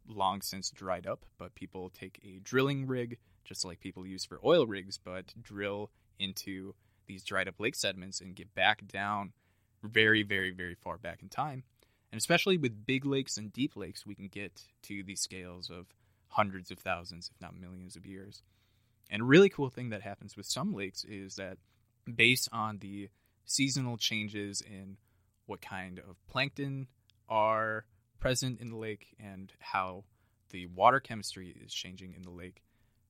long 0.07 0.41
since 0.41 0.71
dried 0.71 1.05
up, 1.05 1.25
but 1.37 1.55
people 1.55 1.89
take 1.89 2.19
a 2.23 2.39
drilling 2.39 2.87
rig, 2.87 3.17
just 3.43 3.65
like 3.65 3.79
people 3.79 4.05
use 4.05 4.25
for 4.25 4.39
oil 4.43 4.65
rigs, 4.65 4.98
but 4.98 5.33
drill 5.41 5.91
into 6.19 6.74
these 7.07 7.24
dried 7.24 7.48
up 7.48 7.60
lake 7.60 7.75
sediments 7.75 8.21
and 8.21 8.36
get 8.36 8.53
back 8.53 8.86
down 8.88 9.33
very, 9.83 10.24
very, 10.24 10.51
very 10.51 10.75
far 10.75 10.98
back 10.98 11.21
in 11.21 11.29
time. 11.29 11.63
And 12.12 12.19
especially 12.19 12.57
with 12.57 12.86
big 12.86 13.05
lakes 13.05 13.38
and 13.38 13.53
deep 13.53 13.75
lakes, 13.75 14.05
we 14.05 14.15
can 14.15 14.27
get 14.27 14.62
to 14.83 15.03
these 15.03 15.21
scales 15.21 15.69
of 15.69 15.88
hundreds 16.27 16.71
of 16.71 16.79
thousands, 16.79 17.29
if 17.33 17.41
not 17.41 17.60
millions 17.60 17.95
of 17.95 18.05
years. 18.05 18.43
And 19.10 19.21
a 19.21 19.25
really 19.25 19.50
cool 19.50 19.69
thing 19.69 19.89
that 19.89 20.01
happens 20.01 20.38
with 20.38 20.45
some 20.45 20.74
lakes 20.74 21.03
is 21.03 21.36
that 21.36 21.57
based 22.13 22.50
on 22.51 22.79
the 22.79 23.10
seasonal 23.45 23.98
changes 23.98 24.62
in 24.62 24.98
what 25.45 25.62
kind 25.62 26.00
of 26.00 26.15
plankton 26.27 26.88
are 27.27 27.86
present 28.19 28.62
in 28.62 28.69
the 28.69 28.77
lake 28.77 29.07
and 29.19 29.51
how 29.60 30.03
the 30.51 30.67
water 30.67 31.00
chemistry 31.00 31.55
is 31.63 31.74
changing 31.74 32.13
in 32.13 32.21
the 32.21 32.29
lake 32.29 32.62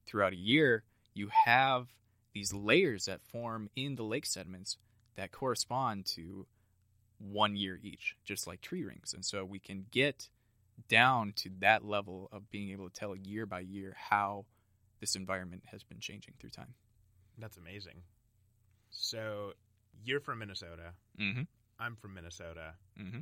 throughout 0.07 0.33
a 0.33 0.37
year, 0.37 0.83
you 1.13 1.29
have 1.45 1.87
these 2.33 2.53
layers 2.53 3.05
that 3.05 3.21
form 3.21 3.69
in 3.75 3.95
the 3.95 4.03
lake 4.03 4.25
sediments 4.25 4.77
that 5.15 5.31
correspond 5.31 6.05
to 6.05 6.45
one 7.19 7.55
year 7.55 7.79
each, 7.81 8.15
just 8.23 8.47
like 8.47 8.61
tree 8.61 8.83
rings. 8.83 9.13
And 9.13 9.23
so 9.23 9.45
we 9.45 9.59
can 9.59 9.85
get 9.91 10.29
down 10.87 11.33
to 11.35 11.49
that 11.59 11.85
level 11.85 12.29
of 12.31 12.49
being 12.49 12.71
able 12.71 12.89
to 12.89 12.99
tell 12.99 13.15
year 13.15 13.45
by 13.45 13.59
year 13.59 13.95
how 13.97 14.45
this 14.99 15.15
environment 15.15 15.63
has 15.67 15.83
been 15.83 15.99
changing 15.99 16.33
through 16.39 16.49
time. 16.49 16.73
That's 17.37 17.57
amazing. 17.57 18.01
So 18.89 19.53
you're 20.03 20.19
from 20.19 20.39
Minnesota. 20.39 20.93
Mm-hmm. 21.19 21.43
I'm 21.79 21.95
from 21.95 22.13
Minnesota. 22.13 22.73
Mm-hmm. 22.99 23.19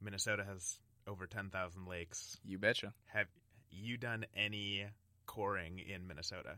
Minnesota 0.00 0.44
has 0.44 0.78
over 1.06 1.26
10,000 1.26 1.86
lakes. 1.86 2.38
You 2.44 2.58
betcha. 2.58 2.92
Have 3.06 3.26
you 3.70 3.96
done 3.96 4.26
any 4.36 4.86
coring 5.32 5.78
in 5.78 6.06
Minnesota? 6.06 6.56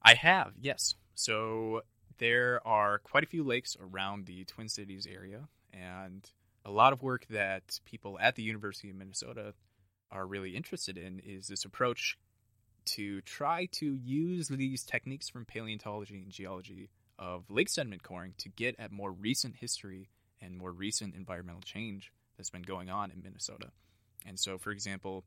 I 0.00 0.14
have, 0.14 0.52
yes. 0.60 0.94
So 1.14 1.82
there 2.18 2.60
are 2.66 2.98
quite 3.00 3.24
a 3.24 3.26
few 3.26 3.42
lakes 3.42 3.76
around 3.80 4.26
the 4.26 4.44
Twin 4.44 4.68
Cities 4.68 5.08
area, 5.10 5.48
and 5.72 6.28
a 6.64 6.70
lot 6.70 6.92
of 6.92 7.02
work 7.02 7.26
that 7.30 7.80
people 7.84 8.16
at 8.20 8.36
the 8.36 8.42
University 8.42 8.90
of 8.90 8.96
Minnesota 8.96 9.54
are 10.12 10.26
really 10.26 10.56
interested 10.56 10.96
in 10.96 11.18
is 11.18 11.48
this 11.48 11.64
approach 11.64 12.16
to 12.84 13.20
try 13.22 13.66
to 13.72 13.94
use 13.94 14.46
these 14.46 14.84
techniques 14.84 15.28
from 15.28 15.44
paleontology 15.44 16.22
and 16.22 16.30
geology 16.30 16.88
of 17.18 17.50
lake 17.50 17.68
sediment 17.68 18.04
coring 18.04 18.34
to 18.38 18.48
get 18.48 18.76
at 18.78 18.92
more 18.92 19.10
recent 19.10 19.56
history 19.56 20.08
and 20.40 20.56
more 20.56 20.70
recent 20.70 21.16
environmental 21.16 21.62
change 21.62 22.12
that's 22.36 22.50
been 22.50 22.62
going 22.62 22.88
on 22.88 23.10
in 23.10 23.22
Minnesota. 23.22 23.72
And 24.24 24.38
so, 24.38 24.58
for 24.58 24.70
example, 24.70 25.24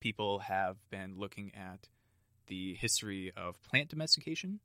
people 0.00 0.38
have 0.40 0.76
been 0.90 1.18
looking 1.18 1.50
at 1.54 1.88
the 2.50 2.74
history 2.74 3.32
of 3.36 3.62
plant 3.62 3.88
domestication 3.88 4.60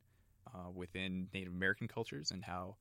uh, 0.54 0.70
within 0.74 1.30
Native 1.34 1.54
American 1.54 1.88
cultures 1.88 2.32
and 2.32 2.44
how 2.44 2.76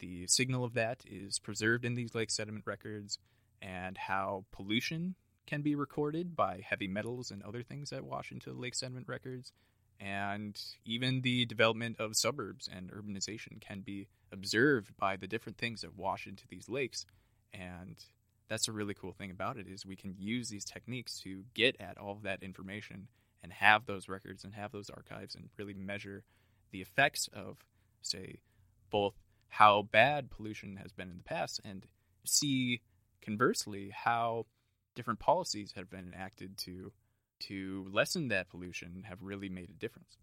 the 0.00 0.26
signal 0.26 0.64
of 0.64 0.74
that 0.74 1.04
is 1.06 1.38
preserved 1.38 1.84
in 1.84 1.94
these 1.94 2.14
lake 2.14 2.30
sediment 2.30 2.64
records, 2.66 3.18
and 3.60 3.98
how 3.98 4.44
pollution 4.52 5.14
can 5.46 5.60
be 5.60 5.74
recorded 5.74 6.34
by 6.36 6.60
heavy 6.64 6.88
metals 6.88 7.30
and 7.30 7.42
other 7.42 7.62
things 7.62 7.90
that 7.90 8.04
wash 8.04 8.32
into 8.32 8.50
the 8.50 8.58
lake 8.58 8.74
sediment 8.74 9.08
records, 9.08 9.52
and 10.00 10.60
even 10.84 11.20
the 11.22 11.44
development 11.46 11.98
of 11.98 12.16
suburbs 12.16 12.68
and 12.72 12.92
urbanization 12.92 13.60
can 13.60 13.80
be 13.80 14.06
observed 14.32 14.96
by 14.96 15.16
the 15.16 15.26
different 15.26 15.58
things 15.58 15.80
that 15.80 15.96
wash 15.96 16.26
into 16.26 16.46
these 16.48 16.68
lakes, 16.68 17.04
and 17.52 17.96
that's 18.48 18.68
a 18.68 18.72
really 18.72 18.94
cool 18.94 19.12
thing 19.12 19.30
about 19.30 19.56
it 19.58 19.66
is 19.66 19.84
we 19.84 19.96
can 19.96 20.14
use 20.18 20.48
these 20.48 20.64
techniques 20.64 21.18
to 21.18 21.44
get 21.54 21.76
at 21.80 21.98
all 21.98 22.12
of 22.12 22.22
that 22.22 22.42
information 22.42 23.08
and 23.42 23.52
have 23.52 23.86
those 23.86 24.08
records 24.08 24.44
and 24.44 24.54
have 24.54 24.72
those 24.72 24.90
archives 24.90 25.34
and 25.34 25.48
really 25.56 25.74
measure 25.74 26.24
the 26.70 26.80
effects 26.80 27.28
of 27.32 27.58
say 28.02 28.40
both 28.90 29.14
how 29.48 29.82
bad 29.82 30.30
pollution 30.30 30.76
has 30.76 30.92
been 30.92 31.10
in 31.10 31.16
the 31.16 31.22
past 31.22 31.60
and 31.64 31.86
see 32.24 32.80
conversely 33.22 33.90
how 33.94 34.46
different 34.94 35.18
policies 35.18 35.72
have 35.76 35.88
been 35.88 36.12
enacted 36.12 36.56
to 36.58 36.92
to 37.40 37.86
lessen 37.92 38.28
that 38.28 38.48
pollution 38.48 39.04
have 39.08 39.22
really 39.22 39.48
made 39.48 39.70
a 39.70 39.74
difference. 39.74 40.18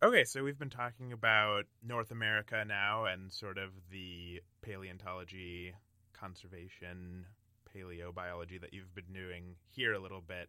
Okay, 0.00 0.22
so 0.22 0.44
we've 0.44 0.58
been 0.58 0.70
talking 0.70 1.12
about 1.12 1.64
North 1.82 2.12
America 2.12 2.64
now 2.64 3.06
and 3.06 3.32
sort 3.32 3.58
of 3.58 3.70
the 3.90 4.40
paleontology, 4.62 5.74
conservation, 6.12 7.26
paleobiology 7.74 8.60
that 8.60 8.72
you've 8.72 8.94
been 8.94 9.12
doing 9.12 9.56
here 9.70 9.92
a 9.92 9.98
little 9.98 10.20
bit. 10.20 10.48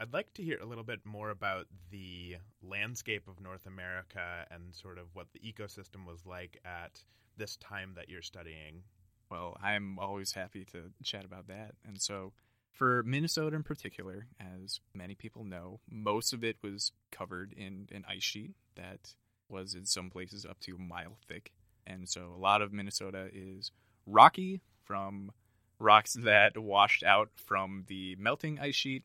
I'd 0.00 0.14
like 0.14 0.32
to 0.34 0.42
hear 0.42 0.58
a 0.58 0.64
little 0.64 0.82
bit 0.82 1.00
more 1.04 1.28
about 1.28 1.66
the 1.90 2.36
landscape 2.62 3.28
of 3.28 3.38
North 3.38 3.66
America 3.66 4.46
and 4.50 4.74
sort 4.74 4.96
of 4.96 5.08
what 5.12 5.26
the 5.34 5.40
ecosystem 5.40 6.06
was 6.06 6.24
like 6.24 6.58
at 6.64 7.04
this 7.36 7.56
time 7.56 7.92
that 7.96 8.08
you're 8.08 8.22
studying. 8.22 8.82
Well, 9.30 9.58
I'm 9.62 9.98
always 9.98 10.32
happy 10.32 10.64
to 10.72 10.84
chat 11.02 11.26
about 11.26 11.48
that. 11.48 11.72
And 11.86 12.00
so, 12.00 12.32
for 12.72 13.02
Minnesota 13.02 13.54
in 13.54 13.62
particular, 13.62 14.26
as 14.40 14.80
many 14.94 15.14
people 15.14 15.44
know, 15.44 15.80
most 15.90 16.32
of 16.32 16.42
it 16.42 16.56
was 16.62 16.92
covered 17.12 17.52
in 17.52 17.86
an 17.92 18.06
ice 18.08 18.22
sheet 18.22 18.52
that 18.76 19.14
was 19.50 19.74
in 19.74 19.84
some 19.84 20.08
places 20.08 20.46
up 20.46 20.60
to 20.60 20.76
a 20.76 20.78
mile 20.78 21.18
thick. 21.28 21.52
And 21.86 22.08
so, 22.08 22.32
a 22.34 22.40
lot 22.40 22.62
of 22.62 22.72
Minnesota 22.72 23.28
is 23.34 23.70
rocky 24.06 24.62
from 24.82 25.32
rocks 25.78 26.14
that 26.14 26.56
washed 26.56 27.02
out 27.02 27.28
from 27.36 27.84
the 27.86 28.16
melting 28.18 28.58
ice 28.58 28.74
sheet. 28.74 29.04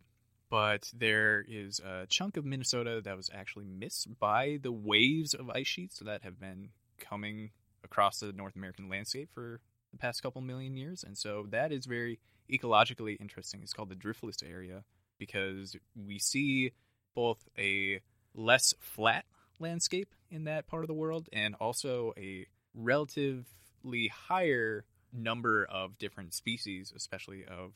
But 0.55 0.89
there 0.97 1.43
is 1.45 1.81
a 1.81 2.05
chunk 2.07 2.37
of 2.37 2.45
Minnesota 2.45 3.01
that 3.03 3.17
was 3.17 3.29
actually 3.33 3.65
missed 3.65 4.17
by 4.21 4.57
the 4.61 4.71
waves 4.71 5.33
of 5.33 5.49
ice 5.49 5.67
sheets 5.67 5.99
that 5.99 6.21
have 6.23 6.39
been 6.39 6.69
coming 6.97 7.49
across 7.83 8.21
the 8.21 8.31
North 8.31 8.55
American 8.55 8.87
landscape 8.87 9.27
for 9.33 9.59
the 9.91 9.97
past 9.97 10.23
couple 10.23 10.39
million 10.39 10.77
years. 10.77 11.03
And 11.03 11.17
so 11.17 11.45
that 11.49 11.73
is 11.73 11.85
very 11.85 12.19
ecologically 12.49 13.19
interesting. 13.19 13.63
It's 13.63 13.73
called 13.73 13.89
the 13.89 13.97
driftless 13.97 14.49
area 14.49 14.85
because 15.19 15.75
we 15.93 16.19
see 16.19 16.71
both 17.15 17.49
a 17.59 17.99
less 18.33 18.73
flat 18.79 19.25
landscape 19.59 20.15
in 20.31 20.45
that 20.45 20.67
part 20.67 20.85
of 20.85 20.87
the 20.87 20.93
world 20.93 21.27
and 21.33 21.55
also 21.55 22.13
a 22.17 22.45
relatively 22.73 24.07
higher 24.07 24.85
number 25.11 25.65
of 25.65 25.97
different 25.97 26.33
species, 26.33 26.93
especially 26.95 27.43
of 27.43 27.73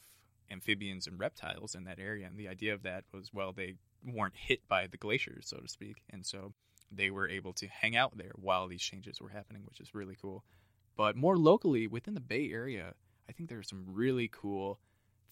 amphibians 0.52 1.08
and 1.08 1.20
reptiles 1.20 1.76
in 1.76 1.84
that 1.86 2.00
area. 2.00 2.28
And 2.28 2.38
the 2.38 2.48
idea 2.48 2.74
of 2.74 2.84
that 2.84 3.04
was, 3.14 3.32
well, 3.34 3.54
they 3.54 3.76
weren't 4.06 4.36
hit 4.36 4.68
by 4.68 4.88
the 4.88 4.98
glaciers, 4.98 5.48
so 5.48 5.58
to 5.58 5.68
speak. 5.68 6.02
And 6.10 6.26
so 6.26 6.54
they 6.92 7.10
were 7.12 7.30
able 7.30 7.54
to 7.54 7.68
hang 7.68 7.96
out 7.96 8.18
there 8.18 8.32
while 8.36 8.68
these 8.68 8.82
changes 8.82 9.22
were 9.22 9.30
happening, 9.30 9.64
which 9.66 9.80
is 9.80 9.94
really 9.94 10.18
cool. 10.20 10.44
But 10.96 11.16
more 11.16 11.38
locally, 11.38 11.88
within 11.88 12.14
the 12.14 12.20
Bay 12.20 12.50
Area, 12.52 12.94
I 13.30 13.32
think 13.32 13.50
there 13.50 13.60
are 13.60 13.64
some 13.64 13.86
really 13.88 14.30
cool 14.32 14.80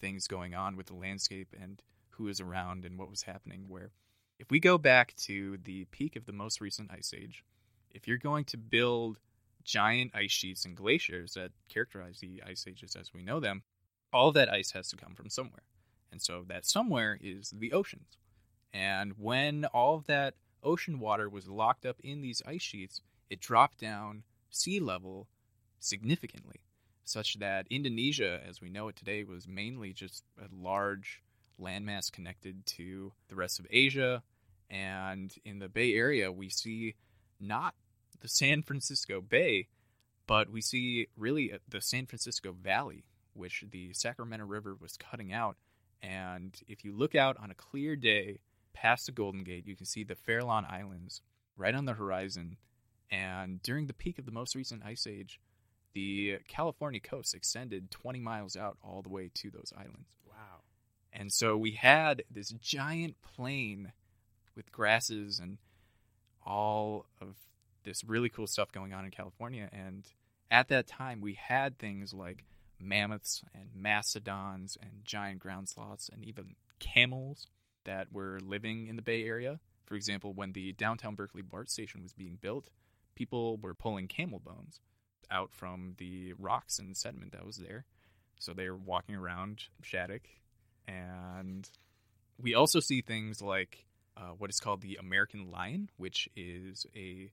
things 0.00 0.28
going 0.28 0.54
on 0.54 0.76
with 0.76 0.86
the 0.86 0.94
landscape 0.94 1.54
and 1.60 1.82
who 2.10 2.28
is 2.28 2.40
around 2.40 2.84
and 2.84 2.98
what 2.98 3.10
was 3.10 3.22
happening. 3.22 3.64
Where 3.68 3.90
if 4.38 4.50
we 4.50 4.60
go 4.60 4.78
back 4.78 5.14
to 5.16 5.58
the 5.64 5.84
peak 5.86 6.16
of 6.16 6.26
the 6.26 6.32
most 6.32 6.60
recent 6.60 6.90
ice 6.92 7.12
age, 7.14 7.44
if 7.90 8.06
you're 8.06 8.18
going 8.18 8.44
to 8.46 8.56
build 8.56 9.18
giant 9.64 10.12
ice 10.14 10.30
sheets 10.30 10.64
and 10.64 10.76
glaciers 10.76 11.34
that 11.34 11.50
characterize 11.68 12.20
the 12.20 12.42
ice 12.46 12.64
ages 12.68 12.96
as 12.96 13.12
we 13.12 13.22
know 13.22 13.40
them, 13.40 13.62
all 14.12 14.32
that 14.32 14.52
ice 14.52 14.72
has 14.72 14.88
to 14.88 14.96
come 14.96 15.14
from 15.14 15.28
somewhere. 15.28 15.62
And 16.10 16.22
so 16.22 16.44
that 16.48 16.66
somewhere 16.66 17.18
is 17.20 17.50
the 17.50 17.72
oceans. 17.72 18.16
And 18.72 19.14
when 19.18 19.64
all 19.66 19.96
of 19.96 20.06
that 20.06 20.34
ocean 20.62 21.00
water 21.00 21.28
was 21.28 21.48
locked 21.48 21.86
up 21.86 22.00
in 22.02 22.20
these 22.20 22.42
ice 22.46 22.62
sheets, 22.62 23.00
it 23.30 23.40
dropped 23.40 23.78
down 23.78 24.22
sea 24.50 24.80
level 24.80 25.28
significantly, 25.78 26.60
such 27.04 27.38
that 27.38 27.66
Indonesia, 27.70 28.40
as 28.46 28.60
we 28.60 28.70
know 28.70 28.88
it 28.88 28.96
today, 28.96 29.24
was 29.24 29.46
mainly 29.46 29.92
just 29.92 30.24
a 30.38 30.46
large 30.54 31.22
landmass 31.60 32.10
connected 32.10 32.64
to 32.66 33.12
the 33.28 33.36
rest 33.36 33.58
of 33.58 33.66
Asia. 33.70 34.22
And 34.70 35.32
in 35.44 35.58
the 35.58 35.68
Bay 35.68 35.94
Area, 35.94 36.30
we 36.30 36.48
see 36.48 36.94
not 37.40 37.74
the 38.20 38.28
San 38.28 38.62
Francisco 38.62 39.20
Bay, 39.20 39.68
but 40.26 40.50
we 40.50 40.60
see 40.60 41.08
really 41.16 41.52
uh, 41.52 41.58
the 41.68 41.80
San 41.80 42.06
Francisco 42.06 42.52
Valley, 42.52 43.04
which 43.38 43.64
the 43.70 43.92
Sacramento 43.92 44.44
River 44.44 44.76
was 44.78 44.96
cutting 44.96 45.32
out. 45.32 45.56
And 46.02 46.58
if 46.68 46.84
you 46.84 46.92
look 46.92 47.14
out 47.14 47.36
on 47.40 47.50
a 47.50 47.54
clear 47.54 47.96
day 47.96 48.38
past 48.72 49.06
the 49.06 49.12
Golden 49.12 49.44
Gate, 49.44 49.66
you 49.66 49.76
can 49.76 49.86
see 49.86 50.04
the 50.04 50.14
Farallon 50.14 50.70
Islands 50.70 51.22
right 51.56 51.74
on 51.74 51.86
the 51.86 51.94
horizon. 51.94 52.56
And 53.10 53.62
during 53.62 53.86
the 53.86 53.94
peak 53.94 54.18
of 54.18 54.26
the 54.26 54.32
most 54.32 54.54
recent 54.54 54.82
ice 54.84 55.06
age, 55.06 55.40
the 55.94 56.38
California 56.46 57.00
coast 57.00 57.34
extended 57.34 57.90
20 57.90 58.20
miles 58.20 58.56
out 58.56 58.76
all 58.82 59.02
the 59.02 59.08
way 59.08 59.30
to 59.34 59.50
those 59.50 59.72
islands. 59.76 60.08
Wow. 60.26 60.62
And 61.12 61.32
so 61.32 61.56
we 61.56 61.72
had 61.72 62.22
this 62.30 62.50
giant 62.50 63.16
plain 63.22 63.92
with 64.54 64.70
grasses 64.70 65.38
and 65.38 65.58
all 66.44 67.06
of 67.20 67.36
this 67.84 68.04
really 68.04 68.28
cool 68.28 68.46
stuff 68.46 68.70
going 68.70 68.92
on 68.92 69.04
in 69.04 69.10
California. 69.10 69.68
And 69.72 70.04
at 70.50 70.68
that 70.68 70.86
time, 70.86 71.20
we 71.20 71.34
had 71.34 71.78
things 71.78 72.12
like 72.12 72.44
mammoths 72.80 73.42
and 73.54 73.70
mastodons 73.74 74.76
and 74.80 75.04
giant 75.04 75.40
ground 75.40 75.68
sloths 75.68 76.08
and 76.12 76.24
even 76.24 76.54
camels 76.78 77.46
that 77.84 78.12
were 78.12 78.38
living 78.42 78.86
in 78.86 78.96
the 78.96 79.02
Bay 79.02 79.24
Area. 79.24 79.60
For 79.86 79.94
example, 79.94 80.32
when 80.34 80.52
the 80.52 80.72
downtown 80.72 81.14
Berkeley 81.14 81.42
BART 81.42 81.70
station 81.70 82.02
was 82.02 82.12
being 82.12 82.38
built, 82.40 82.70
people 83.14 83.56
were 83.56 83.74
pulling 83.74 84.06
camel 84.06 84.38
bones 84.38 84.80
out 85.30 85.52
from 85.52 85.94
the 85.98 86.34
rocks 86.38 86.78
and 86.78 86.96
sediment 86.96 87.32
that 87.32 87.46
was 87.46 87.56
there. 87.56 87.84
So 88.38 88.52
they 88.52 88.68
were 88.68 88.76
walking 88.76 89.14
around 89.14 89.64
Shattuck. 89.82 90.22
And 90.86 91.68
we 92.40 92.54
also 92.54 92.80
see 92.80 93.02
things 93.02 93.42
like 93.42 93.84
uh, 94.16 94.32
what 94.38 94.50
is 94.50 94.60
called 94.60 94.80
the 94.80 94.96
American 95.00 95.50
lion, 95.50 95.90
which 95.96 96.28
is 96.36 96.86
a 96.96 97.30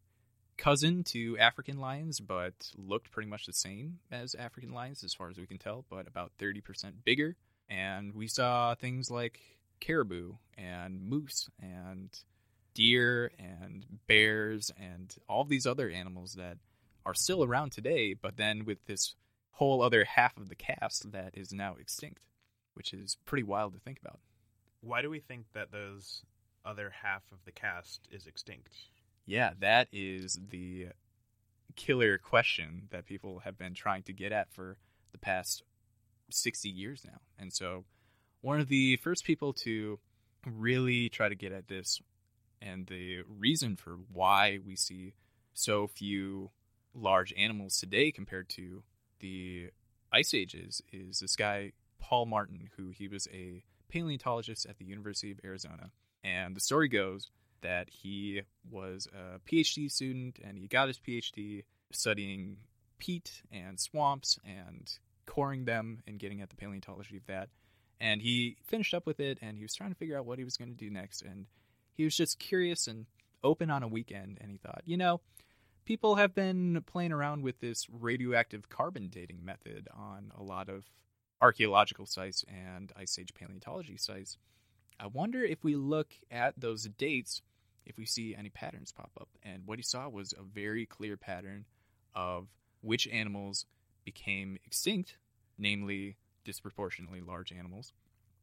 cousin 0.57 1.03
to 1.05 1.37
African 1.37 1.77
lions, 1.77 2.19
but 2.19 2.71
looked 2.77 3.11
pretty 3.11 3.29
much 3.29 3.45
the 3.45 3.53
same 3.53 3.99
as 4.11 4.35
African 4.35 4.71
lions 4.71 5.03
as 5.03 5.13
far 5.13 5.29
as 5.29 5.37
we 5.37 5.47
can 5.47 5.57
tell, 5.57 5.85
but 5.89 6.07
about 6.07 6.31
30% 6.39 6.93
bigger. 7.03 7.35
And 7.69 8.13
we 8.13 8.27
saw 8.27 8.75
things 8.75 9.09
like 9.09 9.39
caribou 9.79 10.33
and 10.57 11.01
moose 11.01 11.49
and 11.61 12.09
deer 12.73 13.31
and 13.39 13.85
bears 14.07 14.71
and 14.79 15.15
all 15.27 15.43
these 15.43 15.65
other 15.65 15.89
animals 15.89 16.33
that 16.33 16.57
are 17.05 17.13
still 17.13 17.43
around 17.43 17.71
today, 17.71 18.13
but 18.13 18.37
then 18.37 18.65
with 18.65 18.85
this 18.85 19.15
whole 19.51 19.81
other 19.81 20.03
half 20.03 20.37
of 20.37 20.49
the 20.49 20.55
cast 20.55 21.11
that 21.11 21.31
is 21.33 21.53
now 21.53 21.75
extinct, 21.79 22.19
which 22.73 22.93
is 22.93 23.17
pretty 23.25 23.43
wild 23.43 23.73
to 23.73 23.79
think 23.79 23.99
about. 23.99 24.19
Why 24.81 25.01
do 25.01 25.09
we 25.09 25.19
think 25.19 25.45
that 25.53 25.71
those 25.71 26.23
other 26.65 26.91
half 27.01 27.23
of 27.31 27.39
the 27.45 27.51
cast 27.51 28.07
is 28.11 28.27
extinct? 28.27 28.69
Yeah, 29.25 29.51
that 29.59 29.87
is 29.91 30.39
the 30.49 30.87
killer 31.75 32.17
question 32.17 32.87
that 32.91 33.05
people 33.05 33.39
have 33.39 33.57
been 33.57 33.73
trying 33.73 34.03
to 34.03 34.13
get 34.13 34.31
at 34.31 34.51
for 34.53 34.77
the 35.11 35.17
past 35.17 35.63
60 36.29 36.69
years 36.69 37.03
now. 37.05 37.19
And 37.37 37.51
so, 37.51 37.85
one 38.41 38.59
of 38.59 38.67
the 38.67 38.97
first 38.97 39.25
people 39.25 39.53
to 39.53 39.99
really 40.45 41.09
try 41.09 41.29
to 41.29 41.35
get 41.35 41.51
at 41.51 41.67
this 41.67 41.99
and 42.61 42.87
the 42.87 43.23
reason 43.27 43.75
for 43.75 43.97
why 44.11 44.59
we 44.65 44.75
see 44.75 45.13
so 45.53 45.87
few 45.87 46.51
large 46.93 47.33
animals 47.37 47.79
today 47.79 48.11
compared 48.11 48.49
to 48.49 48.83
the 49.19 49.69
ice 50.11 50.33
ages 50.33 50.81
is 50.91 51.19
this 51.19 51.35
guy 51.35 51.71
Paul 51.99 52.25
Martin 52.25 52.69
who 52.77 52.89
he 52.89 53.07
was 53.07 53.27
a 53.33 53.63
paleontologist 53.89 54.65
at 54.65 54.77
the 54.77 54.85
University 54.85 55.31
of 55.31 55.39
Arizona 55.43 55.91
and 56.23 56.55
the 56.55 56.61
story 56.61 56.87
goes 56.87 57.29
that 57.65 57.89
he 57.89 58.43
was 58.69 59.07
a 59.11 59.39
PhD 59.39 59.91
student 59.91 60.39
and 60.43 60.55
he 60.57 60.67
got 60.67 60.87
his 60.87 60.99
PhD 60.99 61.63
studying 61.91 62.57
peat 62.99 63.41
and 63.51 63.79
swamps 63.79 64.37
and 64.45 64.91
coring 65.25 65.65
them 65.65 66.03
and 66.07 66.19
getting 66.19 66.41
at 66.41 66.49
the 66.49 66.55
paleontology 66.55 67.17
of 67.17 67.25
that. 67.25 67.49
And 67.99 68.21
he 68.21 68.57
finished 68.67 68.93
up 68.93 69.07
with 69.07 69.19
it 69.19 69.39
and 69.41 69.57
he 69.57 69.63
was 69.63 69.73
trying 69.73 69.89
to 69.89 69.95
figure 69.95 70.17
out 70.17 70.27
what 70.27 70.37
he 70.37 70.45
was 70.45 70.57
going 70.57 70.69
to 70.69 70.77
do 70.77 70.91
next. 70.91 71.23
And 71.23 71.47
he 71.95 72.03
was 72.03 72.15
just 72.15 72.37
curious 72.37 72.85
and 72.85 73.07
open 73.43 73.71
on 73.71 73.81
a 73.81 73.87
weekend. 73.87 74.37
And 74.41 74.51
he 74.51 74.57
thought, 74.57 74.83
you 74.85 74.97
know, 74.97 75.21
people 75.85 76.15
have 76.15 76.35
been 76.35 76.83
playing 76.85 77.13
around 77.13 77.41
with 77.41 77.59
this 77.61 77.87
radioactive 77.89 78.69
carbon 78.69 79.07
dating 79.07 79.43
method 79.43 79.87
on 79.91 80.31
a 80.37 80.43
lot 80.43 80.69
of 80.69 80.85
archaeological 81.41 82.05
sites 82.05 82.45
and 82.47 82.93
Ice 82.95 83.17
Age 83.17 83.33
paleontology 83.33 83.97
sites. 83.97 84.37
I 84.99 85.07
wonder 85.07 85.43
if 85.43 85.63
we 85.63 85.75
look 85.75 86.13
at 86.31 86.53
those 86.59 86.83
dates 86.97 87.41
if 87.85 87.97
we 87.97 88.05
see 88.05 88.35
any 88.35 88.49
patterns 88.49 88.91
pop 88.91 89.11
up. 89.19 89.29
And 89.43 89.63
what 89.65 89.79
he 89.79 89.83
saw 89.83 90.09
was 90.09 90.33
a 90.33 90.43
very 90.43 90.85
clear 90.85 91.17
pattern 91.17 91.65
of 92.13 92.47
which 92.81 93.07
animals 93.07 93.65
became 94.03 94.57
extinct, 94.65 95.17
namely 95.57 96.17
disproportionately 96.43 97.21
large 97.21 97.51
animals, 97.51 97.93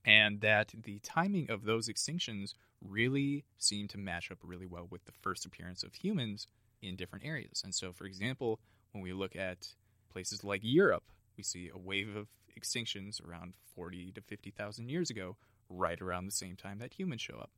and 0.04 0.40
that 0.40 0.72
the 0.82 0.98
timing 1.00 1.50
of 1.50 1.64
those 1.64 1.88
extinctions 1.88 2.54
really 2.80 3.44
seemed 3.58 3.90
to 3.90 3.98
match 3.98 4.30
up 4.30 4.38
really 4.42 4.66
well 4.66 4.86
with 4.90 5.04
the 5.04 5.12
first 5.22 5.46
appearance 5.46 5.82
of 5.82 5.94
humans 5.94 6.48
in 6.82 6.96
different 6.96 7.24
areas. 7.24 7.62
And 7.64 7.74
so, 7.74 7.92
for 7.92 8.04
example, 8.04 8.58
when 8.90 9.02
we 9.02 9.12
look 9.12 9.36
at 9.36 9.68
places 10.12 10.42
like 10.42 10.60
Europe, 10.64 11.04
we 11.36 11.44
see 11.44 11.70
a 11.72 11.78
wave 11.78 12.14
of 12.16 12.26
extinctions 12.58 13.24
around 13.24 13.54
40 13.74 14.12
to 14.12 14.20
50,000 14.20 14.90
years 14.90 15.10
ago, 15.10 15.36
right 15.68 16.00
around 16.00 16.26
the 16.26 16.32
same 16.32 16.56
time 16.56 16.78
that 16.80 16.92
humans 16.92 17.22
show 17.22 17.36
up. 17.36 17.50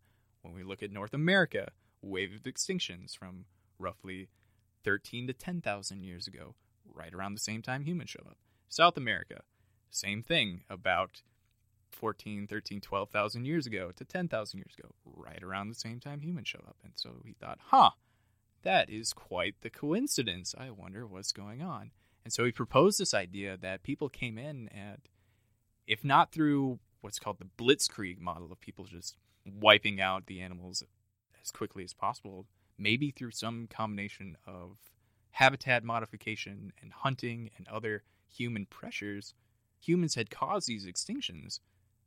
When 0.45 0.55
we 0.55 0.63
look 0.63 0.83
at 0.83 0.93
North 0.93 1.15
America, 1.15 1.73
wave 2.03 2.35
of 2.35 2.43
extinctions 2.43 3.17
from 3.17 3.47
roughly 3.79 4.29
13 4.85 5.27
to 5.27 5.33
10,000 5.33 6.05
years 6.05 6.27
ago, 6.27 6.55
right 6.85 7.15
around 7.15 7.33
the 7.33 7.41
same 7.41 7.63
time 7.63 7.85
humans 7.85 8.11
show 8.11 8.23
up. 8.27 8.37
South 8.69 8.99
America, 8.99 9.41
same 9.91 10.23
thing, 10.23 10.65
about 10.69 11.23
14, 11.93 12.47
13, 12.47 12.81
12,000 12.83 13.45
years 13.47 13.67
ago 13.67 13.91
to 13.97 14.05
10,000 14.05 14.59
years 14.59 14.75
ago, 14.79 14.91
right 15.05 15.43
around 15.43 15.69
the 15.69 15.75
same 15.75 15.99
time 15.99 16.21
humans 16.21 16.49
show 16.49 16.63
up. 16.69 16.77
And 16.85 16.93
so 16.95 17.23
he 17.25 17.33
thought, 17.33 17.59
huh, 17.69 17.91
that 18.63 18.91
is 18.91 19.15
quite 19.15 19.55
the 19.63 19.71
coincidence. 19.71 20.55
I 20.59 20.71
wonder 20.71 21.07
what's 21.07 21.33
going 21.33 21.63
on. 21.63 21.93
And 22.23 22.33
so 22.33 22.45
he 22.45 22.53
proposed 22.53 23.01
this 23.01 23.15
idea 23.15 23.57
that 23.57 23.83
people 23.83 24.11
came 24.11 24.37
in 24.37 24.69
and, 24.69 24.99
if 25.87 26.05
not 26.05 26.33
through 26.33 26.81
what's 27.01 27.19
called 27.19 27.39
the 27.39 27.65
blitzkrieg 27.65 28.19
model 28.19 28.53
of 28.53 28.61
people 28.61 28.85
just 28.85 29.17
wiping 29.47 30.01
out 30.01 30.27
the 30.27 30.41
animals 30.41 30.83
as 31.43 31.51
quickly 31.51 31.85
as 31.85 31.93
possible, 31.93 32.47
maybe 32.79 33.11
through 33.11 33.31
some 33.31 33.67
combination 33.69 34.37
of 34.47 34.79
habitat 35.33 35.85
modification 35.85 36.73
and 36.81 36.93
hunting 36.93 37.51
and 37.57 37.67
other 37.69 38.03
human 38.29 38.67
pressures, 38.67 39.35
humans 39.81 40.15
had 40.15 40.31
caused 40.31 40.67
these 40.67 40.87
extinctions 40.87 41.61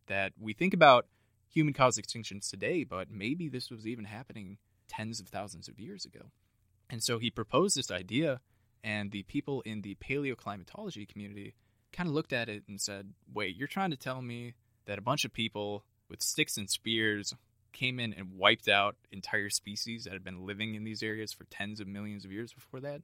that 0.07 0.33
we 0.39 0.53
think 0.53 0.73
about 0.73 1.07
human 1.49 1.73
caused 1.73 2.01
extinctions 2.01 2.49
today, 2.49 2.83
but 2.83 3.09
maybe 3.11 3.49
this 3.49 3.69
was 3.69 3.85
even 3.85 4.05
happening 4.05 4.57
tens 4.87 5.19
of 5.19 5.27
thousands 5.27 5.67
of 5.67 5.79
years 5.79 6.05
ago. 6.05 6.31
And 6.89 7.03
so 7.03 7.19
he 7.19 7.29
proposed 7.29 7.75
this 7.75 7.91
idea, 7.91 8.39
and 8.83 9.11
the 9.11 9.23
people 9.23 9.61
in 9.61 9.81
the 9.81 9.95
paleoclimatology 9.95 11.07
community 11.07 11.53
kind 11.91 12.07
of 12.07 12.15
looked 12.15 12.33
at 12.33 12.49
it 12.49 12.63
and 12.67 12.79
said, 12.79 13.13
Wait, 13.33 13.55
you're 13.55 13.67
trying 13.67 13.91
to 13.91 13.97
tell 13.97 14.21
me 14.21 14.53
that 14.85 14.97
a 14.97 15.01
bunch 15.01 15.25
of 15.25 15.33
people 15.33 15.83
with 16.09 16.21
sticks 16.21 16.57
and 16.57 16.69
spears 16.69 17.33
came 17.73 17.99
in 17.99 18.13
and 18.13 18.37
wiped 18.37 18.67
out 18.67 18.95
entire 19.11 19.49
species 19.49 20.05
that 20.05 20.13
had 20.13 20.23
been 20.23 20.45
living 20.45 20.75
in 20.75 20.83
these 20.83 21.03
areas 21.03 21.31
for 21.31 21.43
tens 21.45 21.79
of 21.79 21.87
millions 21.87 22.25
of 22.25 22.31
years 22.31 22.53
before 22.53 22.79
that? 22.79 23.01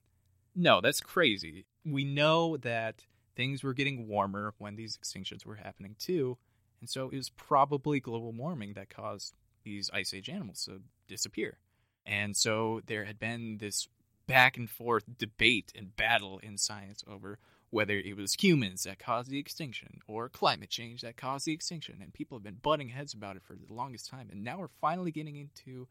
No, 0.56 0.82
that's 0.82 1.02
crazy. 1.02 1.66
We 1.86 2.04
know 2.04 2.58
that 2.58 3.06
things 3.36 3.63
were 3.63 3.74
getting 3.74 4.08
warmer 4.08 4.54
when 4.58 4.76
these 4.76 4.98
extinctions 4.98 5.46
were 5.46 5.56
happening 5.56 5.96
too, 6.00 6.38
And 6.84 6.89
so 6.89 7.08
it 7.08 7.16
was 7.16 7.30
probably 7.30 8.02
global 8.02 8.34
warming 8.34 8.74
that 8.74 8.89
caused 8.89 9.36
these 9.63 9.89
ice 9.94 10.13
age 10.13 10.28
animals 10.28 10.66
to 10.66 10.82
disappear. 11.08 11.58
And 12.06 12.36
so 12.36 12.82
there 12.88 13.06
had 13.06 13.18
been 13.18 13.58
this 13.60 13.88
back 14.28 14.58
and 14.58 14.70
forth 14.70 15.06
debate 15.18 15.72
and 15.78 15.96
battle 15.96 16.39
in 16.39 16.58
science 16.58 17.02
over 17.10 17.39
whether 17.74 17.96
it 17.96 18.16
was 18.16 18.36
humans 18.36 18.84
that 18.84 19.00
caused 19.00 19.32
the 19.32 19.40
extinction 19.40 19.98
or 20.08 20.30
climate 20.30 20.70
change 20.70 21.02
that 21.02 21.18
caused 21.18 21.48
the 21.48 21.52
extinction. 21.52 21.98
And 22.04 22.14
people 22.14 22.38
have 22.38 22.44
been 22.44 22.60
butting 22.62 22.90
heads 22.90 23.16
about 23.16 23.36
it 23.36 23.42
for 23.42 23.56
the 23.56 23.74
longest 23.74 24.08
time. 24.08 24.30
And 24.32 24.44
now 24.44 24.60
we're 24.60 24.68
finally 24.80 25.12
getting 25.12 25.38
into 25.38 25.88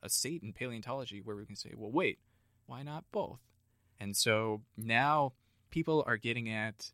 a 0.00 0.08
state 0.08 0.44
in 0.44 0.52
paleontology 0.52 1.20
where 1.20 1.34
we 1.34 1.44
can 1.44 1.56
say, 1.56 1.72
well, 1.76 1.90
wait, 1.90 2.20
why 2.66 2.84
not 2.84 3.02
both? 3.10 3.40
And 3.98 4.16
so 4.16 4.62
now 4.76 5.32
people 5.70 6.04
are 6.06 6.16
getting 6.16 6.48
at 6.48 6.92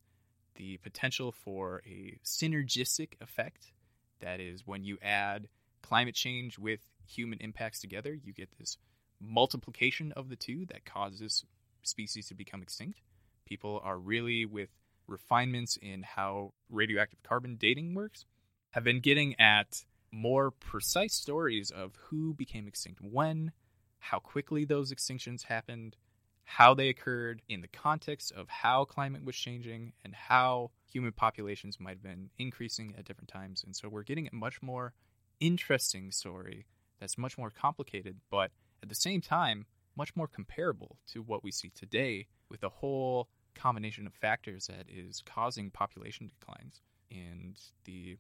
the 0.55 0.79
potential 0.79 1.33
for 1.33 1.83
a 1.87 2.19
synergistic 2.25 3.21
effect. 3.21 3.73
That 4.21 4.41
is, 4.41 4.67
when 4.67 4.85
you 4.85 4.97
add 5.03 5.49
climate 5.83 6.15
change 6.15 6.59
with 6.59 6.81
human 7.07 7.41
impacts 7.43 7.79
together, 7.79 8.15
you 8.15 8.33
get 8.33 8.49
this 8.59 8.79
multiplication 9.21 10.13
of 10.13 10.31
the 10.31 10.37
two 10.37 10.65
that 10.71 10.87
causes 10.87 11.45
species 11.83 12.29
to 12.29 12.35
become 12.35 12.63
extinct. 12.63 13.03
People 13.51 13.81
are 13.83 13.99
really, 13.99 14.47
with 14.47 14.69
refinements 15.09 15.77
in 15.83 16.05
how 16.05 16.53
radioactive 16.71 17.21
carbon 17.25 17.57
dating 17.57 17.95
works, 17.95 18.25
have 18.71 18.85
been 18.85 19.01
getting 19.01 19.35
at 19.41 19.85
more 20.13 20.53
precise 20.53 21.15
stories 21.15 21.73
of 21.73 21.97
who 21.97 22.33
became 22.33 22.69
extinct 22.69 23.01
when, 23.03 23.51
how 23.99 24.21
quickly 24.21 24.65
those 24.65 24.95
extinctions 24.95 25.43
happened, 25.43 25.97
how 26.45 26.75
they 26.75 26.89
occurred 26.89 27.43
in 27.49 27.61
the 27.61 27.67
context 27.67 28.31
of 28.31 28.49
how 28.49 28.85
climate 28.85 29.25
was 29.25 29.35
changing, 29.35 29.95
and 30.05 30.15
how 30.15 30.71
human 30.89 31.11
populations 31.11 31.81
might 31.81 31.97
have 31.97 32.05
been 32.05 32.31
increasing 32.39 32.95
at 32.97 33.05
different 33.05 33.29
times. 33.29 33.65
And 33.65 33.75
so 33.75 33.89
we're 33.89 34.05
getting 34.05 34.29
a 34.29 34.37
much 34.37 34.63
more 34.63 34.93
interesting 35.41 36.13
story 36.13 36.67
that's 37.01 37.19
much 37.19 37.37
more 37.37 37.51
complicated, 37.51 38.19
but 38.31 38.53
at 38.81 38.89
the 38.89 38.95
same 38.95 39.21
time, 39.21 39.67
much 39.97 40.15
more 40.15 40.29
comparable 40.29 40.99
to 41.09 41.21
what 41.21 41.43
we 41.43 41.51
see 41.51 41.71
today 41.75 42.29
with 42.49 42.63
a 42.63 42.69
whole 42.69 43.29
combination 43.55 44.07
of 44.07 44.15
factors 44.15 44.67
that 44.67 44.87
is 44.89 45.23
causing 45.25 45.71
population 45.71 46.29
declines 46.29 46.81
and 47.11 47.59
the 47.85 48.17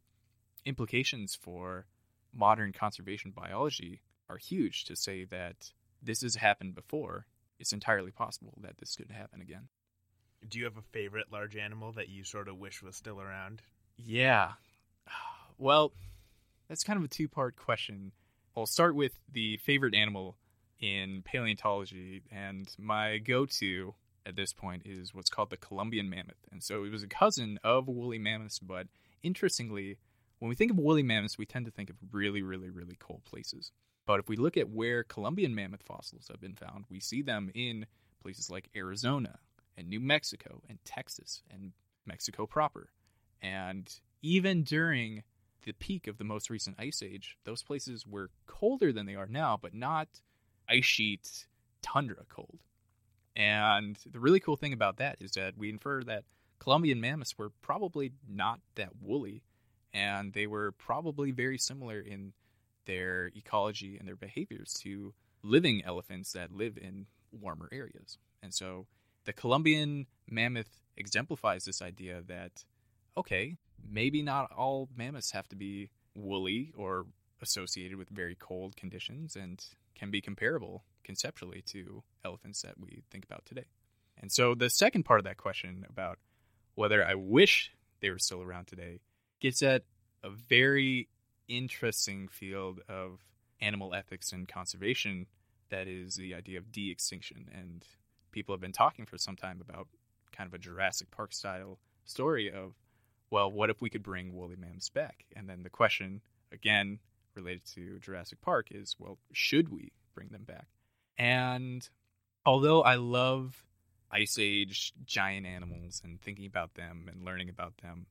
implications 0.64 1.34
for 1.34 1.86
modern 2.32 2.72
conservation 2.72 3.32
biology 3.34 4.00
are 4.28 4.38
huge 4.38 4.84
to 4.84 4.96
say 4.96 5.24
that 5.24 5.72
this 6.02 6.22
has 6.22 6.36
happened 6.36 6.74
before. 6.74 7.26
It's 7.58 7.72
entirely 7.72 8.10
possible 8.10 8.54
that 8.62 8.78
this 8.78 8.96
could 8.96 9.10
happen 9.10 9.40
again. 9.40 9.68
Do 10.48 10.58
you 10.58 10.64
have 10.64 10.76
a 10.76 10.92
favorite 10.92 11.26
large 11.30 11.56
animal 11.56 11.92
that 11.92 12.08
you 12.08 12.24
sort 12.24 12.48
of 12.48 12.58
wish 12.58 12.82
was 12.82 12.96
still 12.96 13.20
around? 13.20 13.62
Yeah. 13.96 14.52
Well, 15.58 15.92
that's 16.70 16.84
kind 16.84 16.98
of 16.98 17.04
a 17.04 17.08
two 17.08 17.28
part 17.28 17.54
question. 17.54 18.12
I'll 18.56 18.64
start 18.64 18.94
with 18.94 19.12
the 19.30 19.58
favorite 19.58 19.94
animal 19.94 20.38
in 20.80 21.20
paleontology, 21.22 22.22
and 22.32 22.66
my 22.78 23.18
go 23.18 23.44
to 23.44 23.94
at 24.26 24.36
this 24.36 24.52
point 24.52 24.82
is 24.84 25.14
what's 25.14 25.30
called 25.30 25.50
the 25.50 25.56
Columbian 25.56 26.10
mammoth. 26.10 26.44
And 26.52 26.62
so 26.62 26.84
it 26.84 26.90
was 26.90 27.02
a 27.02 27.08
cousin 27.08 27.58
of 27.64 27.88
woolly 27.88 28.18
mammoths, 28.18 28.58
but 28.58 28.86
interestingly, 29.22 29.98
when 30.38 30.48
we 30.48 30.54
think 30.54 30.70
of 30.70 30.78
woolly 30.78 31.02
mammoths, 31.02 31.38
we 31.38 31.46
tend 31.46 31.66
to 31.66 31.70
think 31.70 31.90
of 31.90 31.96
really, 32.12 32.42
really, 32.42 32.70
really 32.70 32.96
cold 32.98 33.24
places. 33.24 33.72
But 34.06 34.20
if 34.20 34.28
we 34.28 34.36
look 34.36 34.56
at 34.56 34.70
where 34.70 35.04
Columbian 35.04 35.54
mammoth 35.54 35.82
fossils 35.82 36.28
have 36.30 36.40
been 36.40 36.54
found, 36.54 36.84
we 36.88 37.00
see 37.00 37.22
them 37.22 37.50
in 37.54 37.86
places 38.22 38.50
like 38.50 38.70
Arizona 38.74 39.38
and 39.76 39.88
New 39.88 40.00
Mexico 40.00 40.62
and 40.68 40.78
Texas 40.84 41.42
and 41.50 41.72
Mexico 42.06 42.46
proper. 42.46 42.90
And 43.42 43.88
even 44.22 44.62
during 44.62 45.22
the 45.64 45.72
peak 45.72 46.06
of 46.06 46.18
the 46.18 46.24
most 46.24 46.50
recent 46.50 46.76
ice 46.78 47.02
age, 47.02 47.36
those 47.44 47.62
places 47.62 48.06
were 48.06 48.30
colder 48.46 48.92
than 48.92 49.06
they 49.06 49.14
are 49.14 49.26
now, 49.26 49.58
but 49.60 49.74
not 49.74 50.08
ice 50.68 50.84
sheet 50.84 51.46
tundra 51.82 52.24
cold. 52.28 52.60
And 53.40 53.96
the 54.04 54.20
really 54.20 54.38
cool 54.38 54.56
thing 54.56 54.74
about 54.74 54.98
that 54.98 55.16
is 55.18 55.30
that 55.32 55.56
we 55.56 55.70
infer 55.70 56.02
that 56.04 56.24
Columbian 56.58 57.00
mammoths 57.00 57.38
were 57.38 57.48
probably 57.62 58.12
not 58.28 58.60
that 58.74 58.90
woolly, 59.00 59.42
and 59.94 60.34
they 60.34 60.46
were 60.46 60.72
probably 60.72 61.30
very 61.30 61.56
similar 61.56 61.98
in 61.98 62.34
their 62.84 63.30
ecology 63.34 63.96
and 63.96 64.06
their 64.06 64.14
behaviors 64.14 64.74
to 64.82 65.14
living 65.42 65.82
elephants 65.86 66.34
that 66.34 66.52
live 66.52 66.76
in 66.76 67.06
warmer 67.32 67.70
areas. 67.72 68.18
And 68.42 68.52
so 68.52 68.86
the 69.24 69.32
Columbian 69.32 70.06
mammoth 70.28 70.82
exemplifies 70.98 71.64
this 71.64 71.80
idea 71.80 72.20
that, 72.26 72.66
okay, 73.16 73.56
maybe 73.90 74.20
not 74.20 74.52
all 74.52 74.90
mammoths 74.94 75.30
have 75.30 75.48
to 75.48 75.56
be 75.56 75.88
woolly 76.14 76.74
or 76.76 77.06
associated 77.40 77.96
with 77.96 78.10
very 78.10 78.34
cold 78.34 78.76
conditions 78.76 79.34
and 79.34 79.64
can 79.94 80.10
be 80.10 80.20
comparable 80.20 80.84
conceptually 81.04 81.62
to 81.66 82.02
elephants 82.24 82.62
that 82.62 82.78
we 82.78 83.02
think 83.10 83.24
about 83.24 83.44
today. 83.46 83.66
And 84.20 84.30
so 84.30 84.54
the 84.54 84.70
second 84.70 85.04
part 85.04 85.20
of 85.20 85.24
that 85.24 85.38
question 85.38 85.84
about 85.88 86.18
whether 86.74 87.04
I 87.04 87.14
wish 87.14 87.72
they 88.00 88.10
were 88.10 88.18
still 88.18 88.42
around 88.42 88.66
today 88.66 89.00
gets 89.40 89.62
at 89.62 89.82
a 90.22 90.30
very 90.30 91.08
interesting 91.48 92.28
field 92.28 92.80
of 92.88 93.20
animal 93.60 93.94
ethics 93.94 94.32
and 94.32 94.46
conservation 94.48 95.26
that 95.70 95.86
is 95.86 96.16
the 96.16 96.34
idea 96.34 96.58
of 96.58 96.72
de 96.72 96.90
extinction. 96.90 97.48
And 97.52 97.84
people 98.32 98.54
have 98.54 98.60
been 98.60 98.72
talking 98.72 99.06
for 99.06 99.18
some 99.18 99.36
time 99.36 99.60
about 99.60 99.88
kind 100.32 100.46
of 100.46 100.54
a 100.54 100.58
Jurassic 100.58 101.10
Park 101.10 101.32
style 101.32 101.78
story 102.04 102.50
of, 102.50 102.74
well, 103.30 103.50
what 103.50 103.70
if 103.70 103.80
we 103.80 103.90
could 103.90 104.02
bring 104.02 104.34
woolly 104.34 104.56
mammoths 104.56 104.90
back? 104.90 105.24
And 105.34 105.48
then 105.48 105.62
the 105.62 105.70
question, 105.70 106.20
again, 106.52 106.98
related 107.34 107.64
to 107.74 107.98
Jurassic 108.00 108.40
Park 108.40 108.68
is, 108.70 108.96
well, 108.98 109.18
should 109.32 109.68
we 109.70 109.92
bring 110.14 110.28
them 110.28 110.44
back? 110.44 110.66
And 111.18 111.88
although 112.46 112.82
I 112.82 112.94
love 112.96 113.64
Ice 114.10 114.38
Age 114.38 114.92
giant 115.04 115.46
animals 115.46 116.00
and 116.04 116.20
thinking 116.20 116.46
about 116.46 116.74
them 116.74 117.08
and 117.10 117.24
learning 117.24 117.48
about 117.48 117.78
them, 117.78 118.06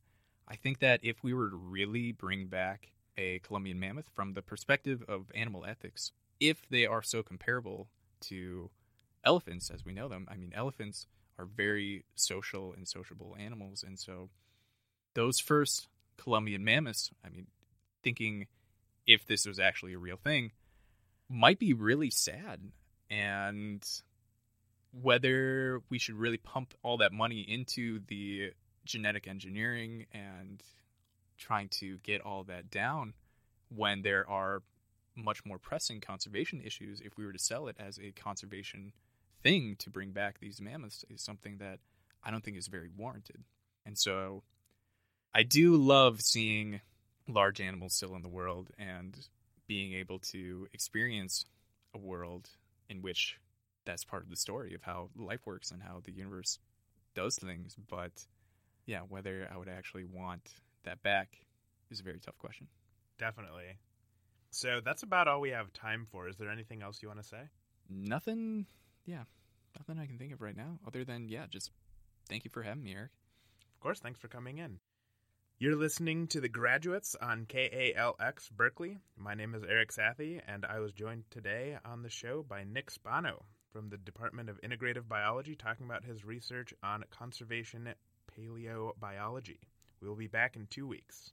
I 0.48 0.56
think 0.56 0.80
that 0.80 1.00
if 1.04 1.24
we 1.24 1.34
were 1.34 1.50
to 1.50 1.56
really 1.56 2.12
bring 2.12 2.48
back 2.48 2.92
a 3.18 3.40
Columbian 3.40 3.80
mammoth 3.80 4.10
from 4.14 4.34
the 4.34 4.42
perspective 4.42 5.04
of 5.08 5.32
animal 5.36 5.66
ethics, 5.66 6.12
if 6.40 6.68
they 6.70 6.86
are 6.86 7.04
so 7.04 7.22
comparable 7.22 7.90
to 8.22 8.70
elephants 9.24 9.70
as 9.70 9.86
we 9.86 9.94
know 9.94 10.08
them, 10.08 10.28
I 10.32 10.38
mean, 10.38 10.52
elephants 10.56 11.08
are 11.38 11.46
very 11.46 12.06
social 12.16 12.74
and 12.74 12.88
sociable 12.88 13.36
animals. 13.40 13.84
And 13.86 14.00
so 14.00 14.30
those 15.14 15.40
first 15.40 15.88
Columbian 16.18 16.64
mammoths, 16.64 17.12
I 17.26 17.30
mean, 17.30 17.48
thinking 18.04 18.48
if 19.06 19.26
this 19.26 19.46
was 19.46 19.60
actually 19.60 19.94
a 19.94 20.00
real 20.00 20.18
thing, 20.18 20.52
might 21.30 21.60
be 21.60 21.74
really 21.74 22.10
sad. 22.10 22.72
And 23.10 23.84
whether 24.92 25.82
we 25.90 26.00
should 26.00 26.16
really 26.16 26.38
pump 26.38 26.74
all 26.84 26.98
that 26.98 27.12
money 27.12 27.42
into 27.42 28.00
the 28.08 28.52
genetic 28.86 29.28
engineering 29.28 30.06
and 30.12 30.64
trying 31.38 31.70
to 31.70 31.98
get 32.00 32.22
all 32.22 32.44
that 32.44 32.70
down 32.70 33.14
when 33.70 34.02
there 34.02 34.28
are 34.30 34.62
much 35.16 35.46
more 35.46 35.58
pressing 35.60 36.02
conservation 36.02 36.62
issues 36.62 37.02
if 37.02 37.18
we 37.18 37.26
were 37.26 37.34
to 37.34 37.40
sell 37.40 37.68
it 37.68 37.76
as 37.80 38.00
a 38.00 38.12
conservation 38.12 38.94
thing 39.44 39.76
to 39.80 39.90
bring 39.90 40.12
back 40.12 40.40
these 40.40 40.62
mammoths 40.62 41.06
is 41.10 41.22
something 41.22 41.58
that 41.58 41.80
I 42.24 42.32
don't 42.32 42.44
think 42.44 42.58
is 42.58 42.68
very 42.68 42.90
warranted. 42.96 43.44
And 43.86 43.98
so 43.98 44.44
I 45.34 45.44
do 45.44 45.76
love 45.76 46.22
seeing 46.22 46.82
large 47.28 47.62
animals 47.62 47.94
still 47.94 48.16
in 48.16 48.22
the 48.22 48.30
world 48.30 48.70
and 48.78 49.16
being 49.68 49.94
able 49.94 50.20
to 50.20 50.68
experience 50.74 51.46
a 51.94 51.98
world 51.98 52.50
in 52.90 53.02
which 53.02 53.40
that's 53.86 54.04
part 54.04 54.24
of 54.24 54.30
the 54.30 54.36
story 54.36 54.74
of 54.74 54.84
how 54.84 55.10
life 55.16 55.46
works 55.46 55.72
and 55.72 55.82
how 55.82 56.02
the 56.04 56.12
universe 56.12 56.60
does 57.16 57.36
things. 57.38 57.76
But 57.90 58.12
yeah, 58.86 59.02
whether 59.08 59.48
I 59.54 59.58
would 59.58 59.70
actually 59.70 60.06
want 60.06 60.50
that 60.84 61.02
back 61.04 61.38
is 61.90 62.00
a 62.00 62.04
very 62.04 62.20
tough 62.20 62.38
question. 62.38 62.68
Definitely. 63.18 63.78
So 64.52 64.82
that's 64.84 65.04
about 65.04 65.28
all 65.28 65.42
we 65.42 65.52
have 65.52 65.72
time 65.74 66.08
for. 66.12 66.28
Is 66.28 66.38
there 66.38 66.50
anything 66.50 66.82
else 66.82 67.02
you 67.02 67.08
want 67.08 67.22
to 67.22 67.28
say? 67.28 67.42
Nothing, 67.90 68.66
yeah, 69.06 69.24
nothing 69.78 70.02
I 70.02 70.08
can 70.08 70.18
think 70.18 70.34
of 70.34 70.42
right 70.42 70.58
now 70.58 70.80
other 70.86 71.04
than, 71.04 71.30
yeah, 71.30 71.46
just 71.50 71.72
thank 72.28 72.46
you 72.46 72.52
for 72.52 72.64
having 72.64 72.84
me, 72.84 72.94
Eric. 72.96 73.12
Of 73.76 73.80
course, 73.82 74.00
thanks 74.00 74.20
for 74.20 74.28
coming 74.28 74.58
in. 74.58 74.80
You're 75.62 75.76
listening 75.76 76.28
to 76.28 76.40
The 76.40 76.48
Graduates 76.48 77.18
on 77.22 77.46
KALX 77.46 78.50
Berkeley. 78.50 78.98
My 79.18 79.34
name 79.34 79.54
is 79.54 79.64
Eric 79.68 79.92
Sathey, 79.92 80.40
and 80.48 80.64
I 80.64 80.80
was 80.80 80.94
joined 80.94 81.26
today 81.32 81.78
on 81.84 82.02
the 82.02 82.10
show 82.10 82.46
by 82.48 82.64
Nick 82.64 82.90
Spano 82.90 83.44
from 83.74 83.90
the 83.90 83.98
Department 83.98 84.50
of 84.50 84.62
Integrative 84.62 85.10
Biology 85.10 85.58
talking 85.58 85.86
about 85.86 86.06
his 86.06 86.24
research 86.24 86.74
on 86.82 87.04
conservation 87.12 87.90
paleobiology. 88.32 89.60
We 90.00 90.08
will 90.08 90.16
be 90.16 90.28
back 90.28 90.56
in 90.56 90.66
two 90.68 90.88
weeks. 90.88 91.28